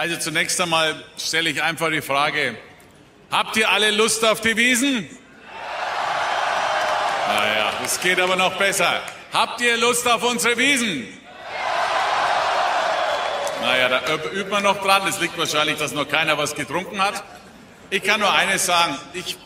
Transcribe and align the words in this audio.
Also 0.00 0.16
zunächst 0.16 0.58
einmal 0.58 1.04
stelle 1.18 1.50
ich 1.50 1.62
einfach 1.62 1.90
die 1.90 2.00
Frage, 2.00 2.56
habt 3.30 3.54
ihr 3.58 3.68
alle 3.68 3.90
Lust 3.90 4.24
auf 4.24 4.40
die 4.40 4.56
Wiesen? 4.56 5.06
Naja, 7.28 7.70
es 7.84 8.00
geht 8.00 8.18
aber 8.18 8.34
noch 8.34 8.56
besser. 8.56 9.02
Habt 9.30 9.60
ihr 9.60 9.76
Lust 9.76 10.08
auf 10.08 10.22
unsere 10.22 10.56
Wiesen? 10.56 11.06
Naja, 13.60 13.90
da 13.90 14.14
übt 14.32 14.48
man 14.48 14.62
noch 14.62 14.82
dran. 14.82 15.06
Es 15.06 15.20
liegt 15.20 15.36
wahrscheinlich, 15.36 15.76
dass 15.76 15.92
noch 15.92 16.08
keiner 16.08 16.38
was 16.38 16.54
getrunken 16.54 17.02
hat. 17.02 17.22
Ich 17.90 18.02
kann 18.02 18.20
nur 18.20 18.32
eines 18.32 18.64
sagen. 18.64 18.96
Ich, 19.12 19.36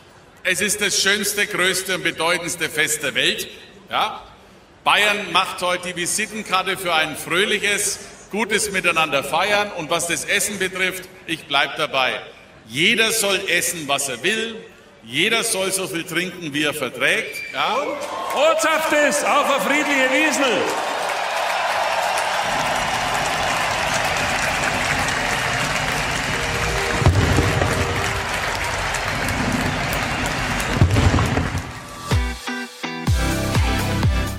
es 0.43 0.61
ist 0.61 0.79
das 0.79 1.01
schönste, 1.01 1.47
größte 1.47 1.95
und 1.95 2.03
bedeutendste 2.03 2.69
Fest 2.69 3.03
der 3.03 3.13
Welt. 3.13 3.49
Ja? 3.89 4.23
Bayern 4.85 5.33
macht 5.33 5.61
heute 5.61 5.89
die 5.89 5.97
Visitenkarte 5.97 6.77
für 6.77 6.93
ein 6.93 7.17
fröhliches, 7.17 7.99
gutes 8.35 8.69
Miteinander 8.71 9.23
feiern. 9.23 9.71
Und 9.77 9.89
was 9.89 10.07
das 10.07 10.25
Essen 10.25 10.59
betrifft, 10.59 11.07
ich 11.25 11.45
bleibe 11.47 11.73
dabei. 11.77 12.19
Jeder 12.67 13.11
soll 13.11 13.39
essen, 13.47 13.87
was 13.87 14.09
er 14.09 14.21
will. 14.23 14.55
Jeder 15.03 15.43
soll 15.43 15.71
so 15.71 15.87
viel 15.87 16.03
trinken, 16.03 16.53
wie 16.53 16.63
er 16.63 16.73
verträgt. 16.73 17.37
Ja? 17.53 17.75
Und 17.75 17.97
Ortschaft 18.35 18.91
ist 19.07 19.23
auf 19.23 19.45
eine 19.45 19.61
friedliche 19.61 20.09
Wiesel. 20.11 20.61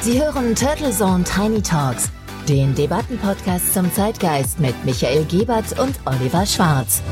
Sie 0.00 0.22
hören 0.22 0.54
Turtle 0.54 0.92
Zone 0.92 1.24
Tiny 1.24 1.60
Talks, 1.60 2.10
den 2.48 2.74
Debattenpodcast 2.76 3.74
zum 3.74 3.92
Zeitgeist 3.92 4.60
mit 4.60 4.74
Michael 4.84 5.24
Gebert 5.24 5.78
und 5.80 5.98
Oliver 6.04 6.46
Schwarz. 6.46 7.02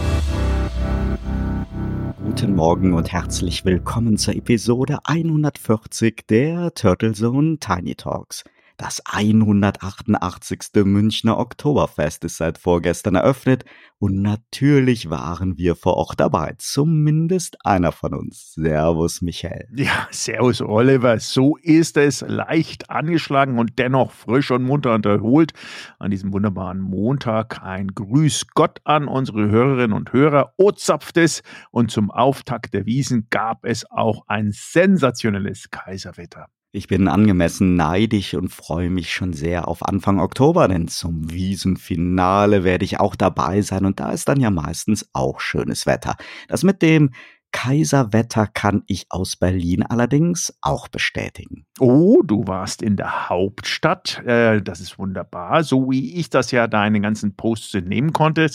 Guten 2.24 2.54
Morgen 2.54 2.94
und 2.94 3.10
herzlich 3.10 3.64
willkommen 3.64 4.16
zur 4.16 4.36
Episode 4.36 4.98
140 5.04 6.26
der 6.28 6.72
Turtle 6.74 7.12
Zone 7.14 7.58
Tiny 7.58 7.96
Talks. 7.96 8.44
Das 8.76 9.00
188. 9.06 10.84
Münchner 10.84 11.38
Oktoberfest 11.38 12.24
ist 12.24 12.38
seit 12.38 12.58
vorgestern 12.58 13.14
eröffnet 13.14 13.64
und 13.98 14.20
natürlich 14.20 15.08
waren 15.08 15.56
wir 15.56 15.76
vor 15.76 15.94
Ort 15.94 16.18
dabei. 16.18 16.54
Zumindest 16.58 17.56
einer 17.64 17.92
von 17.92 18.14
uns. 18.14 18.52
Servus, 18.52 19.22
Michael. 19.22 19.68
Ja, 19.76 20.08
servus, 20.10 20.60
Oliver. 20.60 21.20
So 21.20 21.56
ist 21.58 21.96
es. 21.96 22.20
Leicht 22.26 22.90
angeschlagen 22.90 23.58
und 23.58 23.78
dennoch 23.78 24.10
frisch 24.10 24.50
und 24.50 24.64
munter 24.64 24.94
und 24.94 25.06
erholt. 25.06 25.52
An 25.98 26.10
diesem 26.10 26.32
wunderbaren 26.32 26.80
Montag 26.80 27.62
ein 27.62 27.94
Grüß 27.94 28.48
Gott 28.54 28.80
an 28.84 29.06
unsere 29.06 29.48
Hörerinnen 29.48 29.96
und 29.96 30.12
Hörer. 30.12 30.52
O 30.58 30.72
zapft 30.72 31.16
es. 31.16 31.42
Und 31.70 31.90
zum 31.90 32.10
Auftakt 32.10 32.74
der 32.74 32.86
Wiesen 32.86 33.28
gab 33.30 33.64
es 33.64 33.88
auch 33.90 34.24
ein 34.26 34.50
sensationelles 34.52 35.70
Kaiserwetter. 35.70 36.48
Ich 36.76 36.88
bin 36.88 37.06
angemessen 37.06 37.76
neidisch 37.76 38.34
und 38.34 38.48
freue 38.48 38.90
mich 38.90 39.12
schon 39.12 39.32
sehr 39.32 39.68
auf 39.68 39.86
Anfang 39.86 40.18
Oktober, 40.18 40.66
denn 40.66 40.88
zum 40.88 41.30
Wiesenfinale 41.30 42.64
werde 42.64 42.84
ich 42.84 42.98
auch 42.98 43.14
dabei 43.14 43.62
sein 43.62 43.84
und 43.84 44.00
da 44.00 44.10
ist 44.10 44.28
dann 44.28 44.40
ja 44.40 44.50
meistens 44.50 45.08
auch 45.12 45.38
schönes 45.38 45.86
Wetter. 45.86 46.16
Das 46.48 46.64
mit 46.64 46.82
dem 46.82 47.10
Kaiserwetter 47.52 48.48
kann 48.48 48.82
ich 48.88 49.06
aus 49.10 49.36
Berlin 49.36 49.84
allerdings 49.84 50.52
auch 50.62 50.88
bestätigen. 50.88 51.64
Oh, 51.78 52.22
du 52.24 52.48
warst 52.48 52.82
in 52.82 52.96
der 52.96 53.28
Hauptstadt. 53.28 54.20
Äh, 54.26 54.60
das 54.60 54.80
ist 54.80 54.98
wunderbar. 54.98 55.62
So 55.62 55.88
wie 55.88 56.18
ich 56.18 56.30
das 56.30 56.50
ja 56.50 56.66
deine 56.66 57.00
ganzen 57.00 57.36
Posts 57.36 57.74
nehmen 57.84 58.12
konnte, 58.12 58.50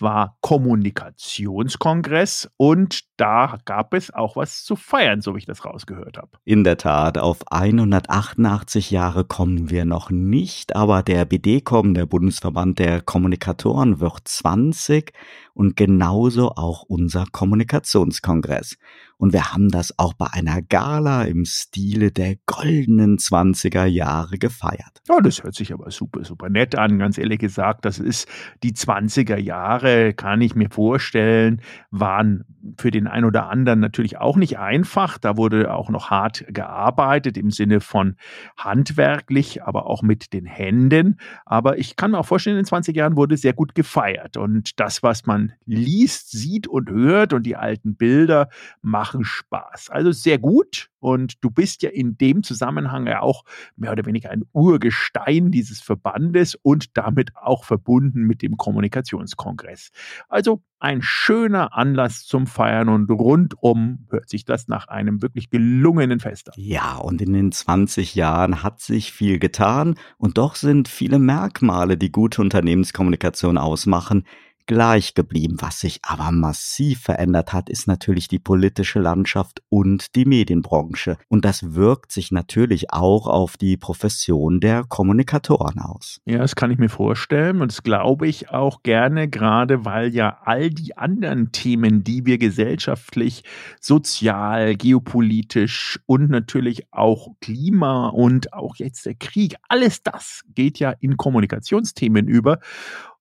war 0.00 0.36
Kommunikationskongress 0.40 2.50
und 2.56 3.04
da 3.20 3.58
gab 3.66 3.92
es 3.92 4.12
auch 4.12 4.36
was 4.36 4.64
zu 4.64 4.76
feiern, 4.76 5.20
so 5.20 5.34
wie 5.34 5.38
ich 5.38 5.46
das 5.46 5.64
rausgehört 5.64 6.16
habe. 6.16 6.30
In 6.44 6.64
der 6.64 6.78
Tat, 6.78 7.18
auf 7.18 7.38
188 7.50 8.90
Jahre 8.90 9.24
kommen 9.24 9.68
wir 9.68 9.84
noch 9.84 10.10
nicht, 10.10 10.74
aber 10.74 11.02
der 11.02 11.26
BDCom, 11.26 11.92
der 11.92 12.06
Bundesverband 12.06 12.78
der 12.78 13.02
Kommunikatoren, 13.02 14.00
wird 14.00 14.26
20 14.26 15.12
und 15.52 15.76
genauso 15.76 16.52
auch 16.52 16.84
unser 16.84 17.26
Kommunikationskongress. 17.30 18.78
Und 19.20 19.34
wir 19.34 19.52
haben 19.52 19.68
das 19.68 19.98
auch 19.98 20.14
bei 20.14 20.28
einer 20.32 20.62
Gala 20.62 21.24
im 21.24 21.44
Stile 21.44 22.10
der 22.10 22.36
goldenen 22.46 23.18
20er 23.18 23.84
Jahre 23.84 24.38
gefeiert. 24.38 25.02
Ja, 25.10 25.20
das 25.20 25.42
hört 25.42 25.54
sich 25.54 25.74
aber 25.74 25.90
super, 25.90 26.24
super 26.24 26.48
nett 26.48 26.74
an. 26.74 26.98
Ganz 26.98 27.18
ehrlich 27.18 27.38
gesagt, 27.38 27.84
das 27.84 27.98
ist 27.98 28.26
die 28.62 28.72
20er 28.72 29.36
Jahre, 29.36 30.14
kann 30.14 30.40
ich 30.40 30.54
mir 30.54 30.70
vorstellen, 30.70 31.60
waren 31.90 32.46
für 32.78 32.90
den 32.90 33.06
einen 33.06 33.26
oder 33.26 33.48
anderen 33.48 33.80
natürlich 33.80 34.16
auch 34.18 34.36
nicht 34.36 34.58
einfach. 34.58 35.18
Da 35.18 35.36
wurde 35.36 35.74
auch 35.74 35.90
noch 35.90 36.10
hart 36.10 36.46
gearbeitet 36.48 37.36
im 37.36 37.50
Sinne 37.50 37.80
von 37.80 38.16
handwerklich, 38.56 39.62
aber 39.62 39.86
auch 39.86 40.02
mit 40.02 40.32
den 40.32 40.46
Händen. 40.46 41.18
Aber 41.44 41.78
ich 41.78 41.96
kann 41.96 42.12
mir 42.12 42.18
auch 42.18 42.26
vorstellen, 42.26 42.56
in 42.56 42.62
den 42.62 42.68
20 42.68 42.96
Jahren 42.96 43.16
wurde 43.16 43.36
sehr 43.36 43.52
gut 43.52 43.74
gefeiert. 43.74 44.38
Und 44.38 44.80
das, 44.80 45.02
was 45.02 45.26
man 45.26 45.52
liest, 45.66 46.30
sieht 46.30 46.66
und 46.66 46.88
hört 46.88 47.34
und 47.34 47.44
die 47.44 47.56
alten 47.56 47.96
Bilder 47.96 48.48
machen 48.80 49.09
machen 49.10 49.24
Spaß. 49.24 49.90
Also 49.90 50.12
sehr 50.12 50.38
gut. 50.38 50.88
Und 51.00 51.42
du 51.42 51.50
bist 51.50 51.82
ja 51.82 51.90
in 51.90 52.18
dem 52.18 52.42
Zusammenhang 52.42 53.06
ja 53.06 53.22
auch 53.22 53.44
mehr 53.76 53.92
oder 53.92 54.04
weniger 54.04 54.30
ein 54.30 54.42
Urgestein 54.52 55.50
dieses 55.50 55.80
Verbandes 55.80 56.56
und 56.56 56.96
damit 56.96 57.34
auch 57.36 57.64
verbunden 57.64 58.22
mit 58.22 58.42
dem 58.42 58.58
Kommunikationskongress. 58.58 59.90
Also 60.28 60.62
ein 60.78 61.00
schöner 61.02 61.74
Anlass 61.74 62.24
zum 62.26 62.46
Feiern 62.46 62.90
und 62.90 63.10
rundum 63.10 64.06
hört 64.10 64.28
sich 64.28 64.44
das 64.44 64.68
nach 64.68 64.88
einem 64.88 65.22
wirklich 65.22 65.48
gelungenen 65.48 66.20
Fest 66.20 66.48
an. 66.48 66.54
Ja, 66.58 66.96
und 66.96 67.22
in 67.22 67.32
den 67.32 67.50
20 67.50 68.14
Jahren 68.14 68.62
hat 68.62 68.80
sich 68.80 69.12
viel 69.12 69.38
getan 69.38 69.94
und 70.18 70.36
doch 70.36 70.54
sind 70.54 70.86
viele 70.86 71.18
Merkmale, 71.18 71.96
die 71.96 72.12
gute 72.12 72.42
Unternehmenskommunikation 72.42 73.56
ausmachen, 73.56 74.24
gleich 74.70 75.14
geblieben. 75.14 75.56
Was 75.58 75.80
sich 75.80 75.98
aber 76.04 76.30
massiv 76.30 77.00
verändert 77.00 77.52
hat, 77.52 77.68
ist 77.68 77.88
natürlich 77.88 78.28
die 78.28 78.38
politische 78.38 79.00
Landschaft 79.00 79.64
und 79.68 80.14
die 80.14 80.24
Medienbranche. 80.24 81.16
Und 81.26 81.44
das 81.44 81.74
wirkt 81.74 82.12
sich 82.12 82.30
natürlich 82.30 82.92
auch 82.92 83.26
auf 83.26 83.56
die 83.56 83.76
Profession 83.76 84.60
der 84.60 84.84
Kommunikatoren 84.84 85.80
aus. 85.80 86.20
Ja, 86.24 86.38
das 86.38 86.54
kann 86.54 86.70
ich 86.70 86.78
mir 86.78 86.88
vorstellen 86.88 87.62
und 87.62 87.72
das 87.72 87.82
glaube 87.82 88.28
ich 88.28 88.50
auch 88.50 88.84
gerne, 88.84 89.26
gerade 89.26 89.84
weil 89.84 90.14
ja 90.14 90.38
all 90.44 90.70
die 90.70 90.96
anderen 90.96 91.50
Themen, 91.50 92.04
die 92.04 92.24
wir 92.24 92.38
gesellschaftlich, 92.38 93.42
sozial, 93.80 94.76
geopolitisch 94.76 95.98
und 96.06 96.30
natürlich 96.30 96.86
auch 96.92 97.26
Klima 97.40 98.06
und 98.10 98.52
auch 98.52 98.76
jetzt 98.76 99.04
der 99.04 99.16
Krieg, 99.16 99.56
alles 99.68 100.04
das 100.04 100.44
geht 100.54 100.78
ja 100.78 100.92
in 101.00 101.16
Kommunikationsthemen 101.16 102.28
über. 102.28 102.60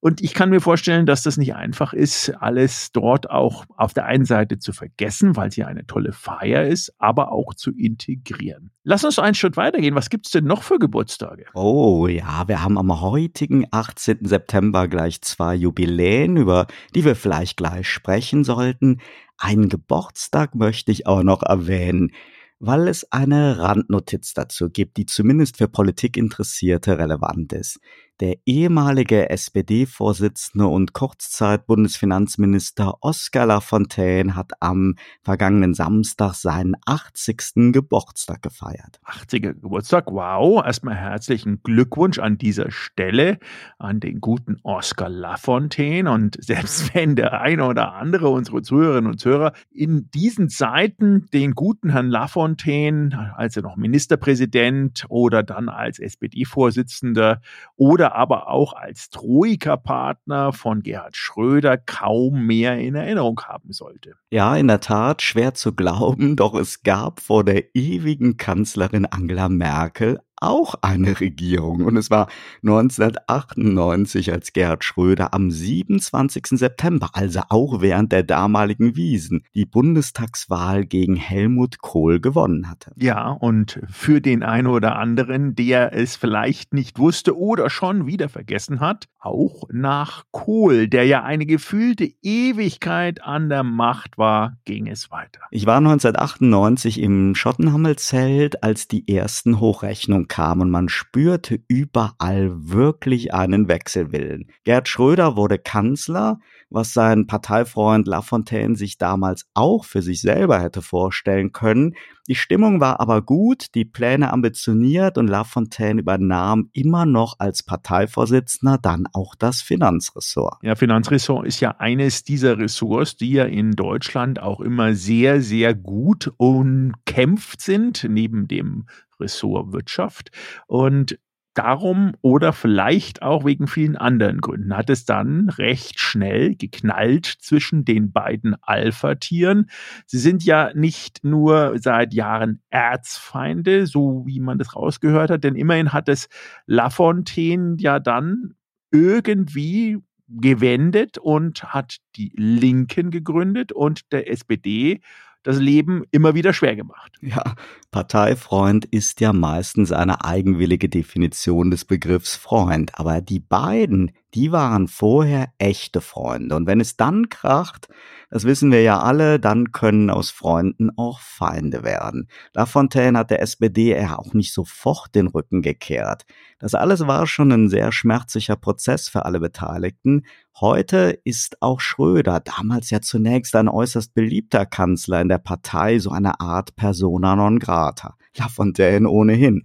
Und 0.02 0.22
ich 0.22 0.34
kann 0.34 0.50
mir 0.50 0.62
vorstellen, 0.62 1.06
dass 1.06 1.24
das 1.24 1.36
nicht 1.36 1.56
einfach 1.56 1.92
ist, 1.92 2.30
alles 2.40 2.94
dort 2.94 3.30
auch 3.30 3.66
auf 3.76 3.94
der 3.94 4.06
einen 4.06 4.24
Seite 4.24 4.58
zu 4.58 4.72
vergessen, 4.72 5.36
weil 5.36 5.50
es 5.50 5.58
ja 5.58 5.68
eine 5.68 5.86
tolle 5.86 6.14
Feier 6.14 6.66
ist, 6.66 6.94
aber 7.00 7.34
auch 7.34 7.54
zu 7.54 7.72
integrieren. 7.72 8.72
Lass 8.84 9.04
uns 9.04 9.20
einen 9.20 9.36
Schritt 9.36 9.58
weitergehen. 9.58 9.96
Was 9.96 10.10
gibt's 10.10 10.32
denn 10.32 10.46
noch 10.46 10.64
für 10.64 10.80
Geburtstage? 10.80 11.46
Oh 11.54 12.08
ja, 12.08 12.48
wir 12.48 12.64
haben 12.64 12.78
am 12.78 13.02
heutigen 13.02 13.66
18. 13.72 14.20
September 14.22 14.88
gleich 14.88 15.22
zwei 15.22 15.54
Jubiläen, 15.56 16.38
über 16.38 16.68
die 16.96 17.04
wir 17.04 17.16
vielleicht 17.16 17.58
gleich 17.58 17.90
sprechen 17.90 18.46
sollten. 18.46 19.02
Einen 19.38 19.68
Geburtstag 19.68 20.56
möchte 20.56 20.94
ich 20.94 21.08
auch 21.08 21.24
noch 21.24 21.44
erwähnen 21.44 22.12
weil 22.60 22.90
es 22.90 23.10
eine 23.12 23.58
Randnotiz 23.58 24.34
dazu 24.34 24.70
gibt, 24.70 24.98
die 24.98 25.06
zumindest 25.06 25.58
für 25.58 25.70
Politikinteressierte 25.70 26.98
relevant 26.98 27.54
ist. 27.54 27.80
Der 28.20 28.36
ehemalige 28.46 29.30
SPD-Vorsitzende 29.30 30.68
und 30.68 30.92
Kurzzeit-Bundesfinanzminister 30.92 32.98
Oskar 33.00 33.46
Lafontaine 33.46 34.36
hat 34.36 34.52
am 34.60 34.96
vergangenen 35.24 35.74
Samstag 35.74 36.34
seinen 36.34 36.76
80. 36.86 37.72
Geburtstag 37.72 38.42
gefeiert. 38.42 39.00
80. 39.06 39.62
Geburtstag, 39.62 40.08
wow. 40.08 40.62
Erstmal 40.66 40.96
herzlichen 40.96 41.64
Glückwunsch 41.64 42.20
an 42.20 42.38
dieser 42.38 42.72
Stelle 42.72 43.40
an 43.78 44.02
den 44.02 44.20
guten 44.20 44.58
Oskar 44.64 45.08
Lafontaine. 45.08 46.12
Und 46.12 46.44
selbst 46.44 46.94
wenn 47.00 47.16
der 47.16 47.40
eine 47.40 47.68
oder 47.68 47.94
andere 47.94 48.28
unserer 48.28 48.62
Zuhörerinnen 48.62 49.12
und 49.12 49.20
Zuhörer 49.20 49.54
in 49.72 50.10
diesen 50.14 50.50
Zeiten 50.50 51.28
den 51.34 51.56
guten 51.56 51.92
Herrn 51.92 52.10
Lafontaine, 52.10 53.34
als 53.38 53.56
er 53.56 53.64
noch 53.64 53.78
Ministerpräsident 53.78 55.06
oder 55.08 55.42
dann 55.42 55.70
als 55.70 56.00
SPD-Vorsitzender 56.00 57.40
oder 57.78 58.09
aber 58.16 58.50
auch 58.50 58.74
als 58.74 59.10
Troika-Partner 59.10 60.54
von 60.54 60.82
Gerhard 60.82 61.16
Schröder 61.16 61.78
kaum 61.78 62.46
mehr 62.46 62.78
in 62.78 62.96
Erinnerung 62.96 63.42
haben 63.42 63.72
sollte. 63.72 64.16
Ja, 64.32 64.56
in 64.56 64.68
der 64.68 64.80
Tat 64.80 65.22
schwer 65.22 65.54
zu 65.54 65.74
glauben, 65.74 66.36
doch 66.36 66.54
es 66.54 66.84
gab 66.84 67.20
vor 67.20 67.44
der 67.44 67.76
ewigen 67.76 68.38
Kanzlerin 68.38 69.06
Angela 69.06 69.50
Merkel 69.50 70.20
auch 70.42 70.76
eine 70.82 71.20
Regierung. 71.20 71.84
Und 71.86 71.98
es 71.98 72.10
war 72.10 72.28
1998, 72.64 74.32
als 74.32 74.54
Gerhard 74.54 74.84
Schröder 74.84 75.34
am 75.34 75.52
27. 75.52 76.48
September, 76.52 77.10
also 77.14 77.42
auch 77.50 77.82
während 77.82 78.12
der 78.12 78.24
damaligen 78.24 78.96
Wiesen, 78.96 79.44
die 79.54 79.66
Bundestagswahl 79.66 80.86
gegen 80.86 81.16
Helmut 81.16 81.80
Kohl 81.80 82.20
gewonnen 82.20 82.70
hatte. 82.70 82.92
Ja, 82.96 83.30
und 83.30 83.80
für 83.90 84.22
den 84.22 84.44
einen 84.44 84.68
oder 84.68 84.96
anderen, 84.98 85.56
der 85.56 85.94
es 85.94 86.16
vielleicht 86.16 86.74
nicht 86.74 87.00
wusste 87.00 87.38
oder 87.38 87.70
schon 87.70 88.08
wieder 88.08 88.30
vergessen 88.30 88.80
hat, 88.80 89.08
auch 89.20 89.64
nach 89.72 90.24
Kohl, 90.32 90.88
der 90.88 91.06
ja 91.06 91.24
eine 91.24 91.46
gefühlte 91.46 92.10
Ewigkeit 92.22 93.22
an 93.22 93.50
der 93.50 93.64
Macht 93.64 94.18
war, 94.18 94.58
ging 94.66 94.88
es 94.88 95.12
weiter. 95.12 95.42
Ich 95.52 95.66
war 95.66 95.78
1998 95.78 97.02
im 97.02 97.36
Schottenhammelzelt, 97.36 98.64
als 98.64 98.88
die 98.88 99.14
ersten 99.14 99.60
Hochrechnungen 99.60 100.29
kam 100.30 100.62
und 100.62 100.72
man 100.72 100.88
spürte 100.88 101.60
überall 101.68 102.52
wirklich 102.54 103.34
einen 103.34 103.68
Wechselwillen. 103.68 104.50
Gerd 104.64 104.88
Schröder 104.88 105.36
wurde 105.36 105.60
Kanzler, 105.60 106.40
was 106.70 106.94
sein 106.94 107.28
Parteifreund 107.28 108.08
Lafontaine 108.08 108.76
sich 108.76 108.98
damals 108.98 109.48
auch 109.54 109.84
für 109.84 110.02
sich 110.02 110.22
selber 110.22 110.62
hätte 110.62 110.82
vorstellen 110.82 111.52
können. 111.52 111.96
Die 112.28 112.36
Stimmung 112.36 112.80
war 112.80 113.00
aber 113.00 113.24
gut, 113.24 113.74
die 113.74 113.86
Pläne 113.86 114.32
ambitioniert 114.32 115.18
und 115.18 115.28
Lafontaine 115.28 116.00
übernahm 116.00 116.70
immer 116.74 117.08
noch 117.08 117.36
als 117.40 117.64
Parteivorsitzender 117.64 118.78
dann 118.78 119.08
auch 119.14 119.34
das 119.34 119.62
Finanzressort. 119.64 120.60
Ja, 120.62 120.76
Finanzressort 120.76 121.48
ist 121.48 121.60
ja 121.60 121.72
eines 121.80 122.24
dieser 122.24 122.60
Ressorts, 122.60 123.18
die 123.18 123.32
ja 123.32 123.46
in 123.46 123.72
Deutschland 123.72 124.40
auch 124.40 124.60
immer 124.62 124.94
sehr, 124.94 125.42
sehr 125.42 125.74
gut 125.74 126.32
umkämpft 126.38 127.62
sind, 127.62 128.06
neben 128.08 128.48
dem 128.48 128.86
Ressort 129.20 129.74
Wirtschaft. 129.74 130.32
Und 130.68 131.20
darum 131.60 132.14
oder 132.22 132.54
vielleicht 132.54 133.22
auch 133.22 133.44
wegen 133.44 133.68
vielen 133.68 133.98
anderen 133.98 134.40
Gründen 134.40 134.78
hat 134.78 134.90
es 134.90 135.06
dann 135.06 135.50
recht 135.50 136.00
schnell 136.00 136.56
geknallt 136.56 137.26
zwischen 137.26 137.84
den 137.84 138.12
beiden 138.14 138.56
Alpha-Tieren. 138.62 139.70
Sie 140.06 140.20
sind 140.20 140.46
ja 140.46 140.72
nicht 140.74 141.24
nur 141.24 141.78
seit 141.78 142.14
Jahren 142.14 142.62
Erzfeinde, 142.70 143.88
so 143.88 144.24
wie 144.26 144.40
man 144.40 144.58
das 144.58 144.76
rausgehört 144.76 145.32
hat, 145.32 145.44
denn 145.44 145.56
immerhin 145.56 145.92
hat 145.92 146.08
es 146.08 146.30
Lafontaine 146.66 147.76
ja 147.80 148.00
dann 148.00 148.54
irgendwie 148.92 149.98
gewendet 150.30 151.18
und 151.18 151.64
hat 151.64 151.98
die 152.16 152.32
Linken 152.36 153.10
gegründet 153.12 153.72
und 153.72 154.12
der 154.12 154.30
SPD 154.32 155.02
das 155.44 155.58
Leben 155.58 156.04
immer 156.12 156.36
wieder 156.36 156.54
schwer 156.54 156.76
gemacht. 156.76 157.14
Ja, 157.22 157.56
Parteifreund 157.92 158.86
ist 158.86 159.22
ja 159.22 159.34
meistens 159.34 159.92
eine 159.92 160.24
eigenwillige 160.24 160.90
Definition 160.90 161.72
des 161.72 161.86
Begriffs 161.86 162.36
Freund, 162.36 162.98
aber 163.00 163.22
die 163.22 163.40
beiden, 163.40 164.12
die 164.34 164.52
waren 164.52 164.88
vorher 164.88 165.50
echte 165.58 166.02
Freunde 166.02 166.56
und 166.56 166.68
wenn 166.68 166.80
es 166.80 166.98
dann 166.98 167.30
kracht, 167.30 167.88
das 168.30 168.44
wissen 168.44 168.72
wir 168.72 168.84
ja 168.84 169.00
alle, 169.00 169.40
dann 169.40 169.72
können 169.72 170.12
aus 170.12 170.30
Freunden 170.30 170.92
auch 170.98 171.20
Feinde 171.20 171.84
werden. 171.84 172.30
Lafontaine 172.54 173.18
hat 173.18 173.32
der 173.32 173.42
SPD 173.42 174.00
ja 174.00 174.20
auch 174.20 174.34
nicht 174.34 174.54
sofort 174.54 175.16
den 175.16 175.28
Rücken 175.28 175.64
gekehrt. 175.64 176.26
Das 176.60 176.76
alles 176.76 177.08
war 177.08 177.26
schon 177.26 177.52
ein 177.52 177.70
sehr 177.70 177.92
schmerzlicher 177.92 178.56
Prozess 178.56 179.10
für 179.10 179.26
alle 179.26 179.40
Beteiligten. 179.40 180.26
Heute 180.60 181.20
ist 181.24 181.62
auch 181.62 181.80
Schröder, 181.80 182.40
damals 182.40 182.92
ja 182.92 183.02
zunächst 183.02 183.56
ein 183.56 183.68
äußerst 183.68 184.14
beliebter 184.14 184.68
Kanzler 184.68 185.22
in 185.22 185.30
der 185.30 185.40
Partei, 185.40 185.98
so 185.98 186.12
eine 186.12 186.40
Art 186.40 186.76
persona 186.76 187.36
non 187.36 187.58
grata. 187.58 188.16
Lafontaine 188.38 189.10
ohnehin. 189.10 189.64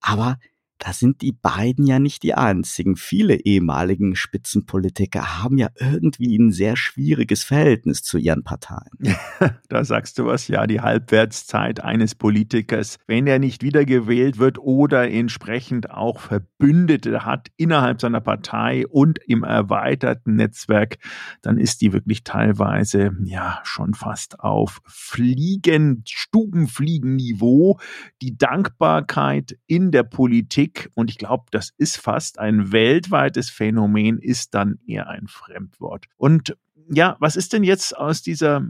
Aber 0.00 0.38
da 0.80 0.94
sind 0.94 1.20
die 1.20 1.32
beiden 1.32 1.86
ja 1.86 1.98
nicht 1.98 2.22
die 2.22 2.32
einzigen. 2.32 2.96
Viele 2.96 3.34
ehemaligen 3.34 4.16
Spitzenpolitiker 4.16 5.42
haben 5.42 5.58
ja 5.58 5.68
irgendwie 5.78 6.36
ein 6.38 6.52
sehr 6.52 6.74
schwieriges 6.74 7.44
Verhältnis 7.44 8.02
zu 8.02 8.16
ihren 8.16 8.44
Parteien. 8.44 8.90
da 9.68 9.84
sagst 9.84 10.18
du 10.18 10.24
was, 10.24 10.48
ja, 10.48 10.66
die 10.66 10.80
Halbwertszeit 10.80 11.84
eines 11.84 12.14
Politikers, 12.14 12.96
wenn 13.06 13.26
er 13.26 13.38
nicht 13.38 13.62
wiedergewählt 13.62 14.38
wird 14.38 14.58
oder 14.58 15.10
entsprechend 15.10 15.90
auch 15.90 16.18
Verbündete 16.18 17.26
hat 17.26 17.48
innerhalb 17.58 18.00
seiner 18.00 18.22
Partei 18.22 18.86
und 18.86 19.18
im 19.26 19.44
erweiterten 19.44 20.36
Netzwerk, 20.36 20.96
dann 21.42 21.58
ist 21.58 21.82
die 21.82 21.92
wirklich 21.92 22.24
teilweise 22.24 23.10
ja 23.24 23.60
schon 23.64 23.92
fast 23.92 24.40
auf 24.40 24.80
Fliegen, 24.86 26.02
Stubenfliegenniveau. 26.06 27.78
Die 28.22 28.38
Dankbarkeit 28.38 29.58
in 29.66 29.90
der 29.90 30.04
Politik 30.04 30.69
Politik, 30.70 30.90
und 30.94 31.10
ich 31.10 31.18
glaube, 31.18 31.44
das 31.50 31.70
ist 31.76 31.96
fast 31.98 32.38
ein 32.38 32.72
weltweites 32.72 33.50
Phänomen, 33.50 34.18
ist 34.18 34.54
dann 34.54 34.78
eher 34.86 35.08
ein 35.08 35.26
Fremdwort. 35.26 36.06
Und 36.16 36.56
ja, 36.92 37.16
was 37.20 37.36
ist 37.36 37.52
denn 37.52 37.64
jetzt 37.64 37.96
aus 37.96 38.22
dieser 38.22 38.66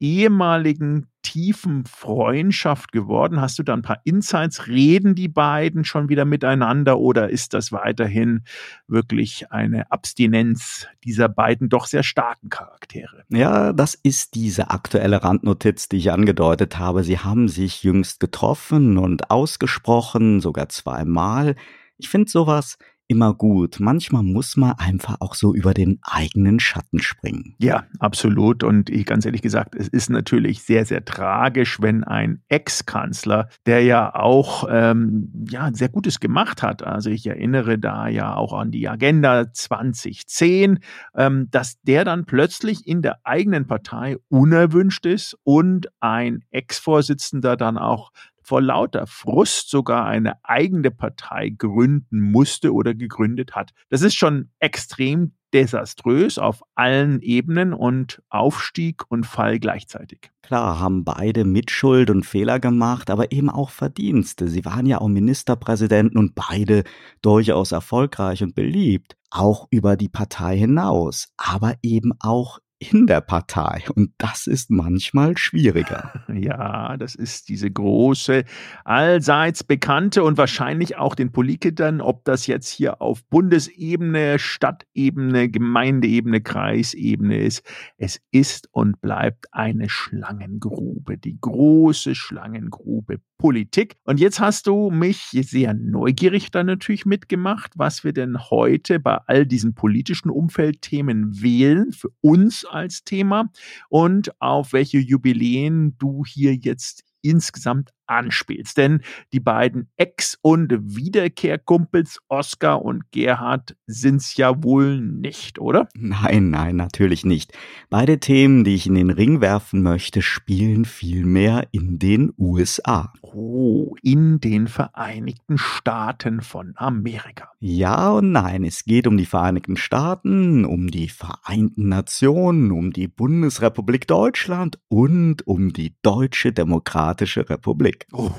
ehemaligen 0.00 1.06
tiefen 1.28 1.84
Freundschaft 1.84 2.90
geworden? 2.90 3.38
Hast 3.40 3.58
du 3.58 3.62
da 3.62 3.74
ein 3.74 3.82
paar 3.82 4.00
Insights? 4.04 4.66
Reden 4.66 5.14
die 5.14 5.28
beiden 5.28 5.84
schon 5.84 6.08
wieder 6.08 6.24
miteinander 6.24 6.98
oder 6.98 7.28
ist 7.28 7.52
das 7.52 7.70
weiterhin 7.70 8.44
wirklich 8.86 9.52
eine 9.52 9.92
Abstinenz 9.92 10.86
dieser 11.04 11.28
beiden 11.28 11.68
doch 11.68 11.86
sehr 11.86 12.02
starken 12.02 12.48
Charaktere? 12.48 13.24
Ja, 13.28 13.74
das 13.74 13.94
ist 13.94 14.36
diese 14.36 14.70
aktuelle 14.70 15.22
Randnotiz, 15.22 15.90
die 15.90 15.98
ich 15.98 16.12
angedeutet 16.12 16.78
habe. 16.78 17.04
Sie 17.04 17.18
haben 17.18 17.48
sich 17.48 17.82
jüngst 17.82 18.20
getroffen 18.20 18.96
und 18.96 19.30
ausgesprochen, 19.30 20.40
sogar 20.40 20.70
zweimal. 20.70 21.56
Ich 21.98 22.08
finde 22.08 22.30
sowas 22.30 22.78
immer 23.08 23.34
gut. 23.34 23.80
Manchmal 23.80 24.22
muss 24.22 24.56
man 24.56 24.72
einfach 24.72 25.16
auch 25.20 25.34
so 25.34 25.54
über 25.54 25.74
den 25.74 25.98
eigenen 26.02 26.60
Schatten 26.60 27.00
springen. 27.00 27.54
Ja, 27.58 27.84
absolut. 27.98 28.62
Und 28.62 28.90
ich 28.90 29.06
ganz 29.06 29.24
ehrlich 29.24 29.42
gesagt, 29.42 29.74
es 29.74 29.88
ist 29.88 30.10
natürlich 30.10 30.62
sehr, 30.62 30.84
sehr 30.84 31.04
tragisch, 31.04 31.80
wenn 31.80 32.04
ein 32.04 32.42
Ex-Kanzler, 32.48 33.48
der 33.66 33.82
ja 33.82 34.14
auch 34.14 34.68
ähm, 34.70 35.32
ja, 35.48 35.70
sehr 35.72 35.88
Gutes 35.88 36.20
gemacht 36.20 36.62
hat, 36.62 36.82
also 36.82 37.08
ich 37.10 37.26
erinnere 37.26 37.78
da 37.78 38.08
ja 38.08 38.36
auch 38.36 38.52
an 38.52 38.70
die 38.70 38.88
Agenda 38.88 39.52
2010, 39.52 40.80
ähm, 41.16 41.48
dass 41.50 41.80
der 41.82 42.04
dann 42.04 42.26
plötzlich 42.26 42.86
in 42.86 43.00
der 43.00 43.20
eigenen 43.24 43.66
Partei 43.66 44.18
unerwünscht 44.28 45.06
ist 45.06 45.36
und 45.44 45.88
ein 46.00 46.44
Ex-Vorsitzender 46.50 47.56
dann 47.56 47.78
auch 47.78 48.12
vor 48.48 48.62
lauter 48.62 49.06
Frust 49.06 49.68
sogar 49.68 50.06
eine 50.06 50.42
eigene 50.42 50.90
Partei 50.90 51.50
gründen 51.50 52.18
musste 52.18 52.72
oder 52.72 52.94
gegründet 52.94 53.54
hat. 53.54 53.72
Das 53.90 54.00
ist 54.00 54.14
schon 54.14 54.48
extrem 54.58 55.34
desaströs 55.52 56.38
auf 56.38 56.62
allen 56.74 57.20
Ebenen 57.20 57.74
und 57.74 58.22
Aufstieg 58.30 59.02
und 59.10 59.24
Fall 59.24 59.58
gleichzeitig. 59.58 60.30
Klar, 60.40 60.80
haben 60.80 61.04
beide 61.04 61.44
Mitschuld 61.44 62.08
und 62.08 62.24
Fehler 62.24 62.58
gemacht, 62.58 63.10
aber 63.10 63.32
eben 63.32 63.50
auch 63.50 63.68
Verdienste. 63.68 64.48
Sie 64.48 64.64
waren 64.64 64.86
ja 64.86 64.98
auch 64.98 65.08
Ministerpräsidenten 65.08 66.18
und 66.18 66.34
beide 66.34 66.84
durchaus 67.20 67.72
erfolgreich 67.72 68.42
und 68.42 68.54
beliebt, 68.54 69.16
auch 69.30 69.66
über 69.70 69.96
die 69.96 70.08
Partei 70.08 70.56
hinaus, 70.56 71.28
aber 71.36 71.74
eben 71.82 72.12
auch 72.18 72.60
in 72.78 73.06
der 73.06 73.20
Partei. 73.20 73.84
Und 73.94 74.12
das 74.18 74.46
ist 74.46 74.70
manchmal 74.70 75.36
schwieriger. 75.36 76.24
Ja, 76.38 76.96
das 76.96 77.14
ist 77.14 77.48
diese 77.48 77.70
große, 77.70 78.44
allseits 78.84 79.64
bekannte 79.64 80.22
und 80.22 80.38
wahrscheinlich 80.38 80.96
auch 80.96 81.14
den 81.16 81.32
Politikern, 81.32 82.00
ob 82.00 82.24
das 82.24 82.46
jetzt 82.46 82.68
hier 82.68 83.02
auf 83.02 83.24
Bundesebene, 83.24 84.38
Stadtebene, 84.38 85.48
Gemeindeebene, 85.48 86.40
Kreisebene 86.40 87.38
ist. 87.38 87.64
Es 87.96 88.20
ist 88.30 88.68
und 88.70 89.00
bleibt 89.00 89.52
eine 89.52 89.88
Schlangengrube, 89.88 91.18
die 91.18 91.38
große 91.40 92.14
Schlangengrube 92.14 93.20
Politik. 93.38 93.96
Und 94.04 94.18
jetzt 94.18 94.40
hast 94.40 94.66
du 94.66 94.90
mich 94.90 95.30
sehr 95.30 95.72
neugierig 95.72 96.50
dann 96.50 96.66
natürlich 96.66 97.06
mitgemacht, 97.06 97.72
was 97.76 98.02
wir 98.02 98.12
denn 98.12 98.50
heute 98.50 98.98
bei 98.98 99.18
all 99.26 99.46
diesen 99.46 99.74
politischen 99.74 100.28
Umfeldthemen 100.28 101.40
wählen 101.40 101.92
für 101.92 102.10
uns 102.20 102.66
als 102.68 103.04
Thema 103.04 103.50
und 103.88 104.40
auf 104.40 104.72
welche 104.72 104.98
Jubiläen 104.98 105.96
du 105.98 106.24
hier 106.24 106.54
jetzt 106.54 107.04
insgesamt 107.22 107.92
anspielst. 108.08 108.76
Denn 108.76 109.02
die 109.32 109.40
beiden 109.40 109.88
Ex- 109.96 110.38
und 110.42 110.72
Wiederkehrkumpels 110.72 112.18
Oskar 112.28 112.82
und 112.82 113.10
Gerhard 113.12 113.76
sind's 113.86 114.36
ja 114.36 114.62
wohl 114.62 115.00
nicht, 115.00 115.58
oder? 115.58 115.88
Nein, 115.94 116.50
nein, 116.50 116.76
natürlich 116.76 117.24
nicht. 117.24 117.52
Beide 117.90 118.18
Themen, 118.18 118.64
die 118.64 118.74
ich 118.74 118.86
in 118.86 118.94
den 118.94 119.10
Ring 119.10 119.40
werfen 119.40 119.82
möchte, 119.82 120.22
spielen 120.22 120.84
vielmehr 120.84 121.68
in 121.72 121.98
den 121.98 122.32
USA. 122.38 123.12
Oh, 123.22 123.94
in 124.02 124.40
den 124.40 124.68
Vereinigten 124.68 125.58
Staaten 125.58 126.40
von 126.40 126.72
Amerika. 126.76 127.50
Ja 127.60 128.12
und 128.12 128.32
nein, 128.32 128.64
es 128.64 128.84
geht 128.84 129.06
um 129.06 129.16
die 129.16 129.26
Vereinigten 129.26 129.76
Staaten, 129.76 130.64
um 130.64 130.88
die 130.90 131.08
Vereinten 131.08 131.88
Nationen, 131.88 132.70
um 132.70 132.92
die 132.92 133.08
Bundesrepublik 133.08 134.06
Deutschland 134.06 134.78
und 134.88 135.46
um 135.46 135.72
die 135.72 135.94
Deutsche 136.02 136.52
Demokratische 136.52 137.48
Republik. 137.50 137.97
Oh, 138.12 138.30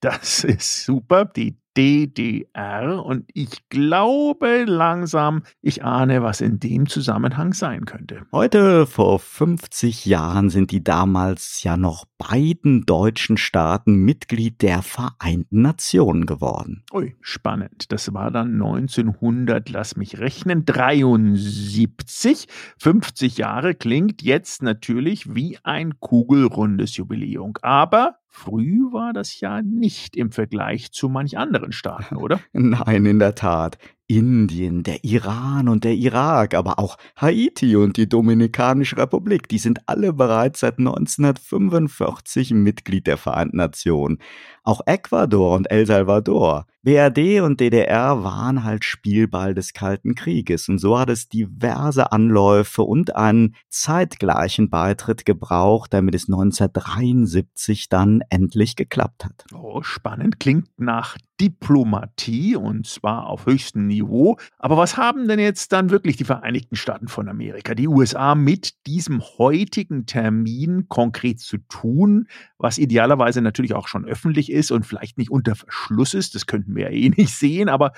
das 0.00 0.44
ist 0.44 0.84
super. 0.84 1.24
Die 1.24 1.58
DDR 1.76 3.04
und 3.04 3.28
ich 3.34 3.68
glaube 3.68 4.64
langsam, 4.66 5.42
ich 5.60 5.84
ahne, 5.84 6.22
was 6.22 6.40
in 6.40 6.58
dem 6.58 6.88
Zusammenhang 6.88 7.52
sein 7.52 7.84
könnte. 7.84 8.22
Heute 8.32 8.86
vor 8.86 9.18
50 9.18 10.06
Jahren 10.06 10.48
sind 10.48 10.70
die 10.70 10.82
damals 10.82 11.62
ja 11.62 11.76
noch 11.76 12.06
beiden 12.16 12.86
deutschen 12.86 13.36
Staaten 13.36 13.96
Mitglied 13.96 14.62
der 14.62 14.80
Vereinten 14.80 15.60
Nationen 15.60 16.24
geworden. 16.24 16.82
Ui, 16.94 17.14
spannend. 17.20 17.92
Das 17.92 18.14
war 18.14 18.30
dann 18.30 18.54
1900, 18.54 19.68
lass 19.68 19.96
mich 19.96 20.18
rechnen, 20.18 20.64
73. 20.64 22.46
50 22.78 23.36
Jahre 23.36 23.74
klingt 23.74 24.22
jetzt 24.22 24.62
natürlich 24.62 25.34
wie 25.34 25.58
ein 25.62 26.00
kugelrundes 26.00 26.96
Jubiläum. 26.96 27.52
Aber 27.60 28.16
Früh 28.36 28.92
war 28.92 29.14
das 29.14 29.40
ja 29.40 29.62
nicht 29.62 30.14
im 30.14 30.30
Vergleich 30.30 30.92
zu 30.92 31.08
manch 31.08 31.38
anderen 31.38 31.72
Staaten, 31.72 32.16
oder? 32.16 32.38
Nein, 32.52 33.06
in 33.06 33.18
der 33.18 33.34
Tat. 33.34 33.78
Indien, 34.08 34.82
der 34.82 35.02
Iran 35.04 35.70
und 35.70 35.84
der 35.84 35.94
Irak, 35.94 36.54
aber 36.54 36.78
auch 36.78 36.98
Haiti 37.16 37.76
und 37.76 37.96
die 37.96 38.08
Dominikanische 38.08 38.98
Republik, 38.98 39.48
die 39.48 39.58
sind 39.58 39.80
alle 39.86 40.12
bereits 40.12 40.60
seit 40.60 40.78
1945 40.78 42.52
Mitglied 42.52 43.06
der 43.06 43.16
Vereinten 43.16 43.56
Nationen. 43.56 44.18
Auch 44.62 44.82
Ecuador 44.84 45.56
und 45.56 45.70
El 45.70 45.86
Salvador. 45.86 46.66
BRD 46.86 47.40
und 47.40 47.58
DDR 47.58 48.22
waren 48.22 48.62
halt 48.62 48.84
Spielball 48.84 49.54
des 49.54 49.72
Kalten 49.72 50.14
Krieges 50.14 50.68
und 50.68 50.78
so 50.78 50.96
hat 50.96 51.10
es 51.10 51.28
diverse 51.28 52.12
Anläufe 52.12 52.82
und 52.82 53.16
einen 53.16 53.56
zeitgleichen 53.68 54.70
Beitritt 54.70 55.24
gebraucht, 55.24 55.92
damit 55.92 56.14
es 56.14 56.28
1973 56.28 57.88
dann 57.88 58.20
endlich 58.30 58.76
geklappt 58.76 59.24
hat. 59.24 59.46
Oh, 59.52 59.82
spannend. 59.82 60.38
Klingt 60.38 60.68
nach 60.76 61.16
Diplomatie 61.40 62.56
und 62.56 62.86
zwar 62.86 63.26
auf 63.26 63.46
höchstem 63.46 63.86
Niveau. 63.86 64.38
Aber 64.58 64.76
was 64.76 64.96
haben 64.96 65.28
denn 65.28 65.38
jetzt 65.38 65.72
dann 65.72 65.90
wirklich 65.90 66.16
die 66.16 66.24
Vereinigten 66.24 66.76
Staaten 66.76 67.08
von 67.08 67.28
Amerika, 67.28 67.74
die 67.74 67.88
USA 67.88 68.34
mit 68.34 68.86
diesem 68.86 69.22
heutigen 69.38 70.06
Termin 70.06 70.88
konkret 70.88 71.40
zu 71.40 71.58
tun, 71.68 72.28
was 72.58 72.78
idealerweise 72.78 73.42
natürlich 73.42 73.74
auch 73.74 73.88
schon 73.88 74.04
öffentlich 74.04 74.50
ist 74.50 74.70
und 74.70 74.86
vielleicht 74.86 75.18
nicht 75.18 75.30
unter 75.30 75.54
Verschluss 75.54 76.14
ist, 76.14 76.34
das 76.34 76.46
könnten 76.46 76.74
wir 76.74 76.84
ja 76.84 76.90
eh 76.90 77.08
nicht 77.10 77.34
sehen, 77.34 77.68
aber 77.68 77.92